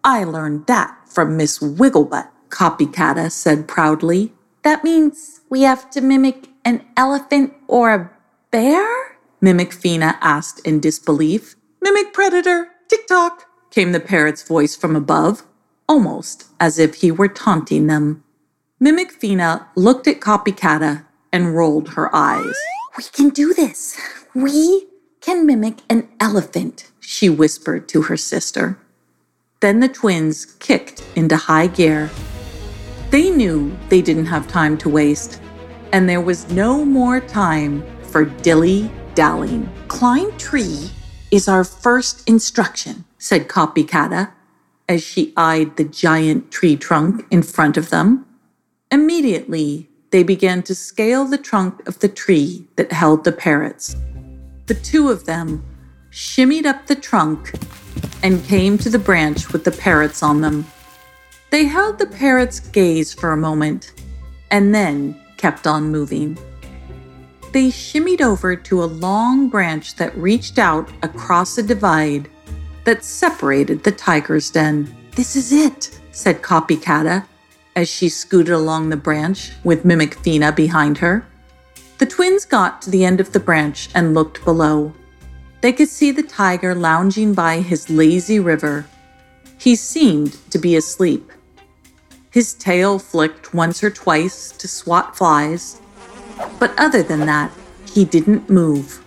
I 0.05 0.25
learned 0.25 0.66
that 0.66 0.96
from 1.09 1.37
Miss 1.37 1.59
Wigglebutt, 1.59 2.29
Copycata 2.49 3.31
said 3.31 3.66
proudly. 3.66 4.33
That 4.62 4.85
means 4.85 5.40
we 5.51 5.62
have 5.62 5.90
to 5.90 6.01
mimic 6.01 6.49
an 6.64 6.85
elephant 6.96 7.55
or 7.68 7.94
a 7.94 8.11
bear? 8.51 9.18
Mimic 9.40 9.72
Fina 9.72 10.18
asked 10.20 10.66
in 10.66 10.81
disbelief. 10.81 11.57
Mimic 11.81 12.12
predator, 12.12 12.68
tick 12.88 13.07
tock, 13.07 13.46
came 13.70 13.92
the 13.92 14.01
parrot's 14.01 14.42
voice 14.42 14.75
from 14.75 14.96
above 14.96 15.44
almost 15.88 16.46
as 16.59 16.79
if 16.79 16.96
he 16.96 17.11
were 17.11 17.29
taunting 17.29 17.87
them. 17.87 18.22
Mimic 18.81 19.12
Fina 19.12 19.68
looked 19.75 20.07
at 20.07 20.20
Copycata 20.20 21.05
and 21.33 21.55
rolled 21.57 21.90
her 21.90 22.14
eyes. 22.14 22.55
We 22.96 23.05
can 23.12 23.31
do 23.31 23.55
this. 23.55 23.99
We 24.37 24.87
can 25.22 25.46
mimic 25.46 25.79
an 25.88 26.11
elephant, 26.20 26.90
she 27.01 27.31
whispered 27.31 27.88
to 27.88 28.03
her 28.03 28.18
sister. 28.18 28.79
Then 29.61 29.81
the 29.81 29.88
twins 29.88 30.44
kicked 30.44 31.03
into 31.16 31.38
high 31.38 31.68
gear. 31.68 32.11
They 33.09 33.31
knew 33.31 33.75
they 33.88 34.03
didn't 34.03 34.27
have 34.27 34.46
time 34.46 34.77
to 34.77 34.90
waste, 34.90 35.40
and 35.90 36.07
there 36.07 36.20
was 36.20 36.51
no 36.51 36.85
more 36.85 37.18
time 37.18 37.83
for 38.03 38.27
dilly 38.27 38.90
dallying. 39.14 39.72
Climb 39.88 40.37
tree 40.37 40.90
is 41.31 41.49
our 41.49 41.64
first 41.64 42.29
instruction, 42.29 43.07
said 43.16 43.49
Copycata 43.49 44.33
as 44.87 45.03
she 45.03 45.33
eyed 45.38 45.79
the 45.79 45.85
giant 45.85 46.51
tree 46.51 46.77
trunk 46.77 47.25
in 47.31 47.42
front 47.42 47.79
of 47.79 47.88
them. 47.88 48.27
Immediately, 48.90 49.88
they 50.11 50.22
began 50.22 50.62
to 50.64 50.75
scale 50.75 51.25
the 51.25 51.38
trunk 51.38 51.88
of 51.88 52.01
the 52.01 52.09
tree 52.09 52.68
that 52.77 52.92
held 52.92 53.25
the 53.25 53.33
parrots. 53.33 53.96
The 54.66 54.74
two 54.74 55.09
of 55.11 55.24
them 55.26 55.64
shimmied 56.11 56.66
up 56.66 56.87
the 56.87 56.96
trunk 56.96 57.52
and 58.22 58.44
came 58.44 58.79
to 58.79 58.90
the 58.90 58.98
branch 58.98 59.52
with 59.52 59.64
the 59.64 59.70
parrots 59.70 60.22
on 60.22 60.40
them. 60.40 60.66
They 61.50 61.64
held 61.64 61.98
the 61.98 62.07
parrot's 62.07 62.59
gaze 62.59 63.14
for 63.14 63.33
a 63.33 63.37
moment 63.37 63.92
and 64.50 64.74
then 64.74 65.20
kept 65.37 65.66
on 65.66 65.90
moving. 65.90 66.37
They 67.52 67.68
shimmied 67.68 68.20
over 68.20 68.57
to 68.57 68.83
a 68.83 68.87
long 68.87 69.48
branch 69.48 69.94
that 69.96 70.16
reached 70.16 70.59
out 70.59 70.90
across 71.02 71.57
a 71.59 71.62
divide 71.62 72.29
that 72.85 73.05
separated 73.05 73.85
the 73.85 73.92
tiger's 73.92 74.50
den. 74.50 74.94
This 75.12 75.37
is 75.37 75.52
it, 75.52 75.98
said 76.11 76.42
Copycata 76.42 77.24
as 77.76 77.88
she 77.88 78.09
scooted 78.09 78.52
along 78.52 78.88
the 78.88 78.96
branch 78.96 79.52
with 79.62 79.85
Mimic 79.85 80.14
Fina 80.14 80.50
behind 80.50 80.98
her. 80.98 81.26
The 81.98 82.06
twins 82.06 82.44
got 82.44 82.82
to 82.82 82.90
the 82.90 83.04
end 83.04 83.20
of 83.20 83.32
the 83.32 83.40
branch 83.40 83.88
and 83.94 84.14
looked 84.14 84.44
below. 84.44 84.92
They 85.62 85.72
could 85.72 85.88
see 85.88 86.11
the 86.11 86.22
tiger 86.22 86.74
lounging 86.74 87.32
by 87.32 87.61
his 87.61 87.88
lazy 87.88 88.38
river. 88.38 88.87
He 89.59 89.74
seemed 89.74 90.38
to 90.50 90.59
be 90.59 90.76
asleep. 90.76 91.32
His 92.30 92.52
tail 92.52 92.98
flicked 92.98 93.54
once 93.54 93.82
or 93.82 93.90
twice 93.90 94.52
to 94.52 94.68
swat 94.68 95.16
flies, 95.16 95.80
but 96.59 96.78
other 96.78 97.02
than 97.02 97.20
that, 97.20 97.50
he 97.90 98.04
didn't 98.04 98.50
move. 98.50 99.02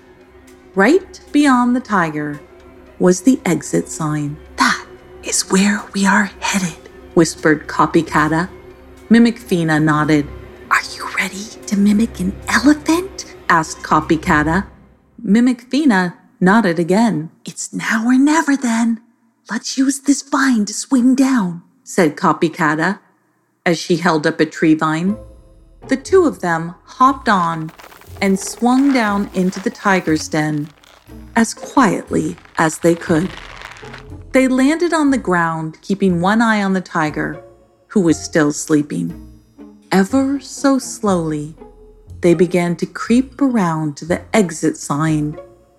Right 0.73 1.21
beyond 1.31 1.75
the 1.75 1.81
tiger 1.81 2.39
was 2.97 3.21
the 3.21 3.39
exit 3.45 3.87
sign. 3.87 4.35
That 4.55 4.85
is 5.23 5.51
where 5.51 5.83
we 5.93 6.07
are 6.07 6.31
headed, 6.39 6.89
whispered 7.13 7.67
Copycata. 7.67 8.49
Mimic 9.09 9.37
Fina 9.37 9.79
nodded. 9.79 10.27
Are 10.71 10.83
you 10.95 11.09
ready 11.15 11.45
to 11.65 11.77
mimic 11.77 12.19
an 12.19 12.35
elephant? 12.47 13.35
asked 13.49 13.81
Copycata. 13.81 14.67
Mimic 15.21 15.61
Fina 15.61 16.17
nodded 16.39 16.77
again. 16.77 17.31
It's 17.43 17.73
now 17.73 18.05
or 18.05 18.17
never 18.17 18.55
then. 18.55 19.01
Let's 19.49 19.77
use 19.77 19.99
this 20.01 20.21
vine 20.21 20.65
to 20.65 20.73
swing 20.73 21.15
down, 21.15 21.63
said 21.83 22.15
Copycata 22.15 22.99
as 23.65 23.79
she 23.79 23.97
held 23.97 24.27
up 24.27 24.39
a 24.39 24.45
tree 24.45 24.75
vine. 24.75 25.17
The 25.87 25.97
two 25.97 26.25
of 26.25 26.41
them 26.41 26.75
hopped 26.83 27.27
on 27.27 27.71
and 28.21 28.39
swung 28.39 28.93
down 28.93 29.29
into 29.33 29.59
the 29.59 29.69
tiger's 29.71 30.27
den 30.27 30.69
as 31.35 31.53
quietly 31.53 32.35
as 32.57 32.79
they 32.79 32.93
could. 32.93 33.29
They 34.33 34.47
landed 34.47 34.93
on 34.93 35.09
the 35.09 35.17
ground, 35.17 35.81
keeping 35.81 36.21
one 36.21 36.41
eye 36.41 36.61
on 36.61 36.73
the 36.73 36.81
tiger, 36.81 37.43
who 37.87 38.01
was 38.01 38.23
still 38.23 38.51
sleeping. 38.51 39.28
Ever 39.91 40.39
so 40.39 40.77
slowly, 40.77 41.55
they 42.21 42.35
began 42.35 42.75
to 42.75 42.85
creep 42.85 43.41
around 43.41 43.97
to 43.97 44.05
the 44.05 44.21
exit 44.35 44.77
sign 44.77 45.35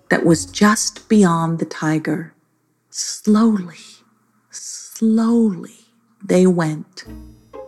that 0.09 0.25
was 0.25 0.45
just 0.45 1.07
beyond 1.07 1.59
the 1.59 1.65
tiger. 1.65 2.33
Slowly, 2.89 3.77
slowly, 4.49 5.85
they 6.21 6.45
went. 6.45 7.05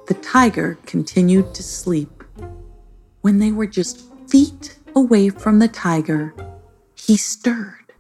The 0.07 0.15
tiger 0.15 0.77
continued 0.85 1.53
to 1.55 1.63
sleep. 1.63 2.25
When 3.21 3.39
they 3.39 3.53
were 3.53 3.67
just 3.67 4.01
feet 4.27 4.77
away 4.97 5.29
from 5.29 5.59
the 5.59 5.69
tiger, 5.69 6.35
he 6.93 7.15
stirred, 7.15 7.93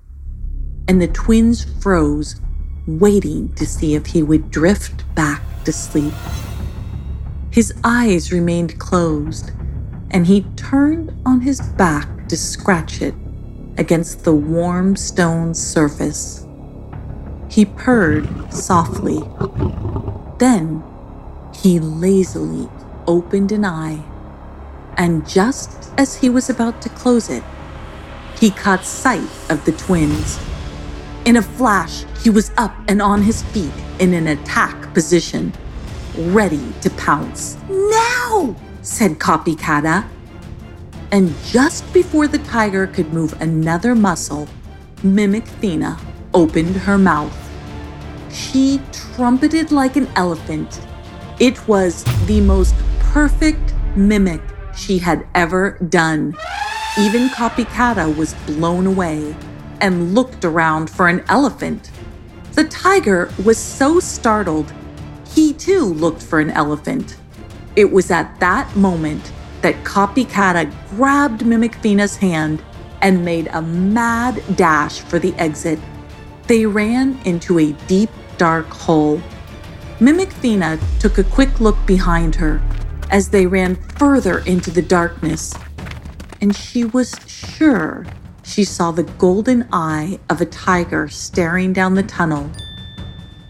and 0.89 1.01
the 1.01 1.07
twins 1.07 1.63
froze, 1.81 2.41
waiting 2.87 3.53
to 3.55 3.65
see 3.65 3.95
if 3.95 4.07
he 4.07 4.21
would 4.21 4.51
drift 4.51 5.05
back 5.15 5.41
to 5.63 5.71
sleep. 5.71 6.13
His 7.53 7.71
eyes 7.83 8.31
remained 8.31 8.79
closed, 8.79 9.51
and 10.09 10.25
he 10.25 10.41
turned 10.55 11.13
on 11.23 11.41
his 11.41 11.61
back 11.61 12.27
to 12.29 12.35
scratch 12.35 12.99
it 12.99 13.13
against 13.77 14.23
the 14.23 14.33
warm 14.33 14.95
stone 14.95 15.53
surface. 15.53 16.47
He 17.51 17.65
purred 17.65 18.51
softly. 18.51 19.21
Then 20.39 20.83
he 21.53 21.79
lazily 21.79 22.67
opened 23.05 23.51
an 23.51 23.65
eye, 23.65 24.03
and 24.97 25.29
just 25.29 25.91
as 25.95 26.15
he 26.15 26.29
was 26.29 26.49
about 26.49 26.81
to 26.81 26.89
close 26.89 27.29
it, 27.29 27.43
he 28.39 28.49
caught 28.49 28.83
sight 28.83 29.29
of 29.51 29.63
the 29.65 29.73
twins. 29.73 30.39
In 31.25 31.35
a 31.35 31.43
flash, 31.43 32.03
he 32.23 32.31
was 32.31 32.49
up 32.57 32.73
and 32.87 32.99
on 32.99 33.21
his 33.21 33.43
feet 33.43 33.75
in 33.99 34.15
an 34.15 34.25
attack 34.25 34.91
position, 34.95 35.53
ready 36.17 36.73
to 36.81 36.89
pounce. 36.91 37.57
Now, 37.69 38.55
said 38.81 39.19
Copycata. 39.19 40.05
And 41.11 41.33
just 41.45 41.91
before 41.93 42.27
the 42.27 42.39
tiger 42.39 42.87
could 42.87 43.13
move 43.13 43.39
another 43.41 43.93
muscle, 43.95 44.47
Mimic 45.03 45.45
Thena 45.61 45.99
opened 46.33 46.75
her 46.75 46.97
mouth. 46.97 47.37
She 48.31 48.81
trumpeted 48.91 49.71
like 49.71 49.95
an 49.95 50.07
elephant. 50.15 50.81
It 51.39 51.67
was 51.67 52.03
the 52.25 52.41
most 52.41 52.75
perfect 52.99 53.73
mimic 53.95 54.41
she 54.75 54.97
had 54.97 55.27
ever 55.35 55.77
done. 55.89 56.35
Even 56.97 57.29
Copycata 57.29 58.15
was 58.15 58.33
blown 58.47 58.87
away 58.87 59.35
and 59.81 60.15
looked 60.15 60.45
around 60.45 60.89
for 60.89 61.07
an 61.07 61.23
elephant. 61.27 61.91
The 62.53 62.63
tiger 62.65 63.31
was 63.43 63.57
so 63.57 63.99
startled, 63.99 64.71
he 65.33 65.53
too 65.53 65.85
looked 65.85 66.21
for 66.21 66.39
an 66.39 66.51
elephant. 66.51 67.17
It 67.75 67.91
was 67.91 68.11
at 68.11 68.39
that 68.39 68.75
moment 68.75 69.31
that 69.61 69.83
Copycata 69.83 70.71
grabbed 70.91 71.45
Mimic 71.45 71.73
Thena's 71.81 72.17
hand 72.17 72.61
and 73.01 73.25
made 73.25 73.47
a 73.47 73.61
mad 73.61 74.43
dash 74.55 74.99
for 75.01 75.19
the 75.19 75.33
exit. 75.35 75.79
They 76.47 76.65
ran 76.65 77.19
into 77.25 77.59
a 77.59 77.71
deep, 77.87 78.09
dark 78.37 78.67
hole. 78.67 79.21
Mimic 79.99 80.29
Thena 80.29 80.79
took 80.99 81.17
a 81.17 81.23
quick 81.23 81.59
look 81.59 81.77
behind 81.85 82.35
her 82.35 82.61
as 83.09 83.29
they 83.29 83.45
ran 83.45 83.75
further 83.75 84.39
into 84.39 84.71
the 84.71 84.81
darkness, 84.81 85.53
and 86.41 86.55
she 86.55 86.83
was 86.83 87.15
sure 87.27 88.05
she 88.43 88.63
saw 88.63 88.91
the 88.91 89.03
golden 89.03 89.67
eye 89.71 90.19
of 90.29 90.41
a 90.41 90.45
tiger 90.45 91.07
staring 91.07 91.73
down 91.73 91.95
the 91.95 92.03
tunnel. 92.03 92.49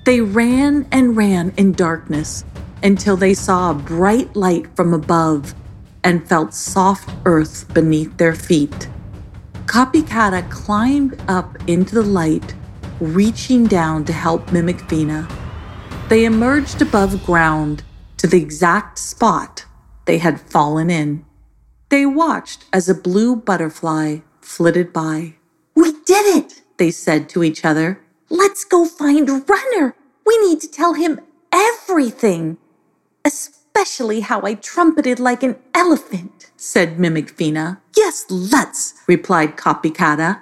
They 0.05 0.19
ran 0.19 0.85
and 0.91 1.15
ran 1.15 1.53
in 1.55 1.71
darkness 1.71 2.43
until 2.81 3.15
they 3.15 3.33
saw 3.33 3.71
a 3.71 3.73
bright 3.73 4.35
light 4.35 4.75
from 4.75 4.93
above 4.93 5.55
and 6.03 6.27
felt 6.27 6.53
soft 6.53 7.09
earth 7.25 7.73
beneath 7.73 8.17
their 8.17 8.35
feet. 8.35 8.89
Copycata 9.65 10.49
climbed 10.51 11.21
up 11.29 11.57
into 11.69 11.95
the 11.95 12.03
light, 12.03 12.53
reaching 12.99 13.65
down 13.65 14.03
to 14.03 14.11
help 14.11 14.51
Mimic 14.51 14.79
Thena. 14.89 15.25
They 16.09 16.25
emerged 16.25 16.81
above 16.81 17.25
ground 17.25 17.83
to 18.17 18.27
the 18.27 18.41
exact 18.41 18.99
spot 18.99 19.63
they 20.03 20.17
had 20.17 20.41
fallen 20.41 20.89
in. 20.89 21.23
They 21.87 22.05
watched 22.05 22.65
as 22.73 22.89
a 22.89 22.95
blue 22.95 23.37
butterfly 23.37 24.19
flitted 24.41 24.91
by. 24.91 25.35
We 25.75 25.93
did 26.05 26.35
it, 26.35 26.61
they 26.75 26.91
said 26.91 27.29
to 27.29 27.43
each 27.43 27.63
other. 27.63 28.01
Let's 28.29 28.65
go 28.65 28.85
find 28.85 29.29
Runner. 29.29 29.95
We 30.25 30.37
need 30.39 30.59
to 30.61 30.67
tell 30.83 30.95
him 30.95 31.17
everything, 31.53 32.57
especially 33.23 34.19
how 34.19 34.41
I 34.41 34.55
trumpeted 34.55 35.17
like 35.17 35.41
an 35.41 35.55
elephant, 35.73 36.51
said 36.57 36.99
Mimic 36.99 37.37
Thena. 37.37 37.79
Yes, 37.95 38.25
let's, 38.29 38.93
replied 39.07 39.55
Copycata. 39.55 40.41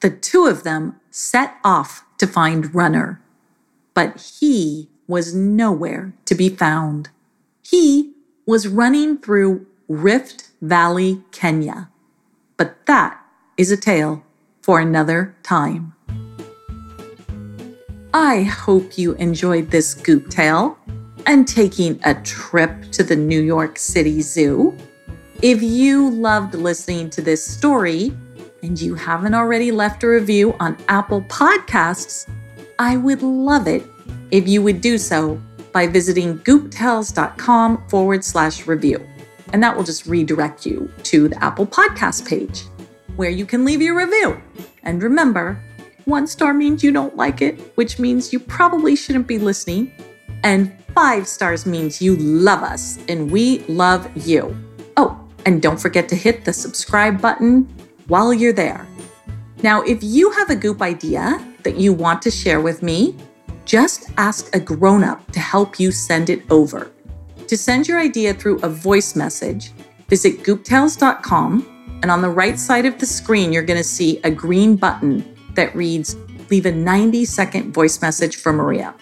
The 0.00 0.10
two 0.10 0.44
of 0.44 0.62
them 0.62 1.00
set 1.10 1.54
off 1.64 2.04
to 2.18 2.26
find 2.26 2.74
Runner, 2.74 3.22
but 3.94 4.36
he 4.38 4.90
was 5.06 5.34
nowhere 5.34 6.12
to 6.26 6.34
be 6.34 6.50
found. 6.50 7.08
He 7.62 8.12
was 8.44 8.68
running 8.68 9.16
through 9.16 9.66
Rift 9.88 10.50
Valley, 10.60 11.22
Kenya. 11.32 11.88
But 12.58 12.84
that 12.84 13.18
is 13.56 13.70
a 13.70 13.78
tale 13.78 14.22
for 14.60 14.80
another 14.80 15.34
time. 15.42 15.94
I 18.14 18.42
hope 18.42 18.98
you 18.98 19.14
enjoyed 19.14 19.70
this 19.70 19.94
goop 19.94 20.28
tale 20.28 20.76
and 21.24 21.48
taking 21.48 21.98
a 22.04 22.14
trip 22.22 22.92
to 22.92 23.02
the 23.02 23.16
New 23.16 23.40
York 23.40 23.78
City 23.78 24.20
Zoo. 24.20 24.76
If 25.40 25.62
you 25.62 26.10
loved 26.10 26.54
listening 26.54 27.08
to 27.08 27.22
this 27.22 27.42
story 27.42 28.12
and 28.62 28.78
you 28.78 28.94
haven't 28.94 29.32
already 29.34 29.72
left 29.72 30.02
a 30.02 30.08
review 30.08 30.54
on 30.60 30.76
Apple 30.88 31.22
Podcasts, 31.22 32.28
I 32.78 32.98
would 32.98 33.22
love 33.22 33.66
it 33.66 33.82
if 34.30 34.46
you 34.46 34.60
would 34.60 34.82
do 34.82 34.98
so 34.98 35.40
by 35.72 35.86
visiting 35.86 36.38
gooptales.com 36.40 37.88
forward 37.88 38.22
slash 38.22 38.66
review. 38.66 39.08
And 39.54 39.62
that 39.62 39.74
will 39.74 39.84
just 39.84 40.04
redirect 40.04 40.66
you 40.66 40.92
to 41.04 41.28
the 41.28 41.42
Apple 41.42 41.66
Podcast 41.66 42.28
page 42.28 42.64
where 43.16 43.30
you 43.30 43.46
can 43.46 43.64
leave 43.64 43.80
your 43.80 43.96
review. 43.96 44.40
And 44.82 45.02
remember, 45.02 45.62
one 46.04 46.26
star 46.26 46.52
means 46.52 46.82
you 46.82 46.92
don't 46.92 47.16
like 47.16 47.42
it, 47.42 47.60
which 47.76 47.98
means 47.98 48.32
you 48.32 48.40
probably 48.40 48.96
shouldn't 48.96 49.26
be 49.26 49.38
listening. 49.38 49.92
And 50.42 50.72
five 50.94 51.28
stars 51.28 51.66
means 51.66 52.02
you 52.02 52.16
love 52.16 52.62
us 52.62 52.98
and 53.08 53.30
we 53.30 53.60
love 53.60 54.10
you. 54.16 54.56
Oh, 54.96 55.18
and 55.46 55.62
don't 55.62 55.80
forget 55.80 56.08
to 56.08 56.16
hit 56.16 56.44
the 56.44 56.52
subscribe 56.52 57.20
button 57.20 57.62
while 58.08 58.34
you're 58.34 58.52
there. 58.52 58.86
Now, 59.62 59.82
if 59.82 60.02
you 60.02 60.30
have 60.32 60.50
a 60.50 60.56
goop 60.56 60.82
idea 60.82 61.44
that 61.62 61.76
you 61.76 61.92
want 61.92 62.20
to 62.22 62.30
share 62.30 62.60
with 62.60 62.82
me, 62.82 63.16
just 63.64 64.10
ask 64.16 64.54
a 64.54 64.60
grown 64.60 65.04
up 65.04 65.30
to 65.32 65.38
help 65.38 65.78
you 65.78 65.92
send 65.92 66.30
it 66.30 66.42
over. 66.50 66.90
To 67.46 67.56
send 67.56 67.86
your 67.86 68.00
idea 68.00 68.34
through 68.34 68.58
a 68.60 68.68
voice 68.68 69.14
message, 69.14 69.70
visit 70.08 70.42
gooptales.com, 70.42 72.00
and 72.02 72.10
on 72.10 72.22
the 72.22 72.28
right 72.28 72.58
side 72.58 72.86
of 72.86 72.98
the 72.98 73.06
screen, 73.06 73.52
you're 73.52 73.62
going 73.62 73.78
to 73.78 73.84
see 73.84 74.20
a 74.24 74.30
green 74.30 74.74
button 74.74 75.31
that 75.54 75.74
reads 75.74 76.16
Leave 76.50 76.66
a 76.66 76.72
90 76.72 77.24
second 77.24 77.72
voice 77.72 78.02
message 78.02 78.36
for 78.36 78.52
Maria. 78.52 78.94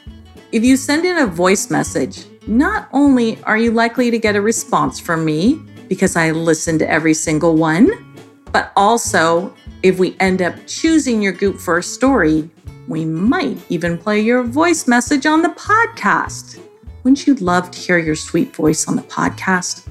If 0.52 0.64
you 0.64 0.76
send 0.76 1.04
in 1.04 1.18
a 1.18 1.26
voice 1.26 1.70
message, 1.70 2.24
not 2.46 2.88
only 2.92 3.42
are 3.42 3.56
you 3.56 3.70
likely 3.70 4.10
to 4.10 4.18
get 4.18 4.36
a 4.36 4.40
response 4.40 5.00
from 5.00 5.24
me 5.24 5.60
because 5.88 6.16
I 6.16 6.30
listen 6.30 6.78
to 6.78 6.88
every 6.88 7.14
single 7.14 7.56
one, 7.56 8.14
but 8.52 8.72
also 8.76 9.54
if 9.82 9.98
we 9.98 10.16
end 10.20 10.42
up 10.42 10.54
choosing 10.66 11.22
your 11.22 11.32
Goop 11.32 11.60
a 11.66 11.82
story, 11.82 12.48
we 12.88 13.04
might 13.04 13.58
even 13.68 13.96
play 13.96 14.20
your 14.20 14.42
voice 14.42 14.86
message 14.86 15.26
on 15.26 15.42
the 15.42 15.50
podcast. 15.50 16.60
Wouldn't 17.02 17.26
you 17.26 17.34
love 17.36 17.70
to 17.70 17.78
hear 17.78 17.98
your 17.98 18.16
sweet 18.16 18.54
voice 18.54 18.86
on 18.88 18.96
the 18.96 19.02
podcast? 19.02 19.88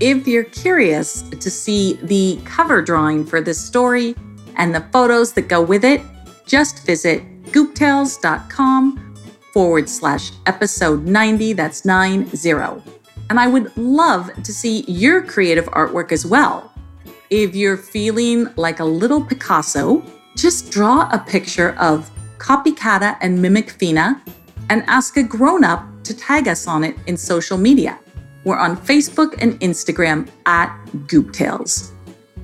If 0.00 0.26
you're 0.26 0.44
curious 0.44 1.22
to 1.22 1.50
see 1.50 1.98
the 2.02 2.40
cover 2.44 2.80
drawing 2.82 3.24
for 3.24 3.40
this 3.40 3.62
story 3.62 4.14
and 4.60 4.74
the 4.74 4.82
photos 4.92 5.32
that 5.32 5.48
go 5.48 5.62
with 5.62 5.84
it, 5.84 6.02
just 6.46 6.84
visit 6.84 7.22
gooptales.com 7.44 9.16
forward 9.54 9.88
slash 9.88 10.32
episode 10.44 11.06
90. 11.06 11.54
That's 11.54 11.84
90. 11.86 12.38
And 13.30 13.40
I 13.40 13.46
would 13.46 13.74
love 13.76 14.30
to 14.42 14.52
see 14.52 14.82
your 14.82 15.22
creative 15.22 15.64
artwork 15.66 16.12
as 16.12 16.26
well. 16.26 16.72
If 17.30 17.56
you're 17.56 17.78
feeling 17.78 18.48
like 18.56 18.80
a 18.80 18.84
little 18.84 19.24
Picasso, 19.24 20.04
just 20.36 20.70
draw 20.70 21.08
a 21.10 21.18
picture 21.18 21.74
of 21.78 22.10
Copycata 22.38 23.16
and 23.22 23.40
Mimic 23.40 23.68
Thena 23.78 24.20
and 24.68 24.82
ask 24.88 25.16
a 25.16 25.22
grown 25.22 25.64
up 25.64 25.86
to 26.04 26.14
tag 26.14 26.48
us 26.48 26.66
on 26.66 26.84
it 26.84 26.96
in 27.06 27.16
social 27.16 27.56
media. 27.56 27.98
We're 28.44 28.58
on 28.58 28.76
Facebook 28.76 29.36
and 29.40 29.58
Instagram 29.60 30.28
at 30.44 30.76
Gooptales. 31.06 31.92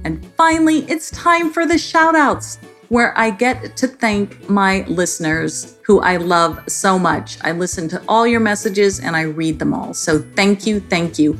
And 0.07 0.25
finally, 0.37 0.85
it's 0.89 1.11
time 1.11 1.53
for 1.53 1.67
the 1.67 1.77
shout 1.77 2.15
outs, 2.15 2.61
where 2.91 3.13
I 3.19 3.31
get 3.31 3.77
to 3.79 3.89
thank 3.89 4.49
my 4.49 4.85
listeners 4.87 5.79
who 5.83 5.99
I 5.99 6.19
love 6.19 6.63
so 6.69 6.97
much. 6.97 7.39
I 7.43 7.51
listen 7.51 7.89
to 7.89 8.01
all 8.07 8.25
your 8.25 8.39
messages 8.39 9.01
and 9.01 9.17
I 9.17 9.23
read 9.23 9.59
them 9.59 9.75
all. 9.75 9.95
So 9.95 10.21
thank 10.37 10.65
you, 10.65 10.79
thank 10.79 11.19
you 11.19 11.37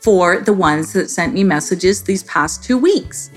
for 0.00 0.40
the 0.40 0.52
ones 0.52 0.92
that 0.94 1.10
sent 1.10 1.32
me 1.32 1.44
messages 1.44 2.02
these 2.02 2.24
past 2.24 2.64
two 2.64 2.76
weeks. 2.76 3.30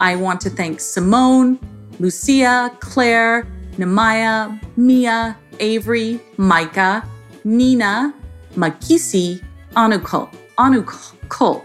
I 0.00 0.16
want 0.16 0.42
to 0.42 0.50
thank 0.50 0.80
Simone, 0.80 1.58
Lucia, 1.98 2.76
Claire, 2.80 3.44
Namaya, 3.78 4.60
Mia, 4.76 5.34
Avery, 5.60 6.20
Micah, 6.36 7.08
Nina, 7.44 8.12
Makisi, 8.54 9.42
Anukul, 9.72 10.30
Anukul. 10.58 11.62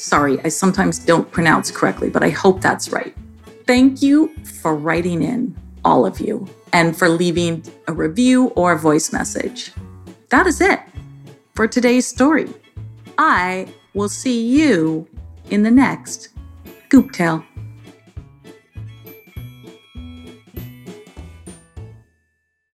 Sorry, 0.00 0.40
I 0.40 0.48
sometimes 0.48 0.98
don't 0.98 1.30
pronounce 1.30 1.70
correctly, 1.70 2.08
but 2.08 2.22
I 2.22 2.30
hope 2.30 2.62
that's 2.62 2.88
right. 2.88 3.14
Thank 3.66 4.00
you 4.00 4.34
for 4.44 4.74
writing 4.74 5.22
in, 5.22 5.54
all 5.84 6.06
of 6.06 6.20
you, 6.20 6.48
and 6.72 6.96
for 6.96 7.06
leaving 7.06 7.62
a 7.86 7.92
review 7.92 8.46
or 8.56 8.72
a 8.72 8.78
voice 8.78 9.12
message. 9.12 9.72
That 10.30 10.46
is 10.46 10.62
it 10.62 10.80
for 11.54 11.68
today's 11.68 12.06
story. 12.06 12.48
I 13.18 13.68
will 13.92 14.08
see 14.08 14.40
you 14.46 15.06
in 15.50 15.64
the 15.64 15.70
next 15.70 16.30
Goop 16.88 17.12
Tale. 17.12 17.44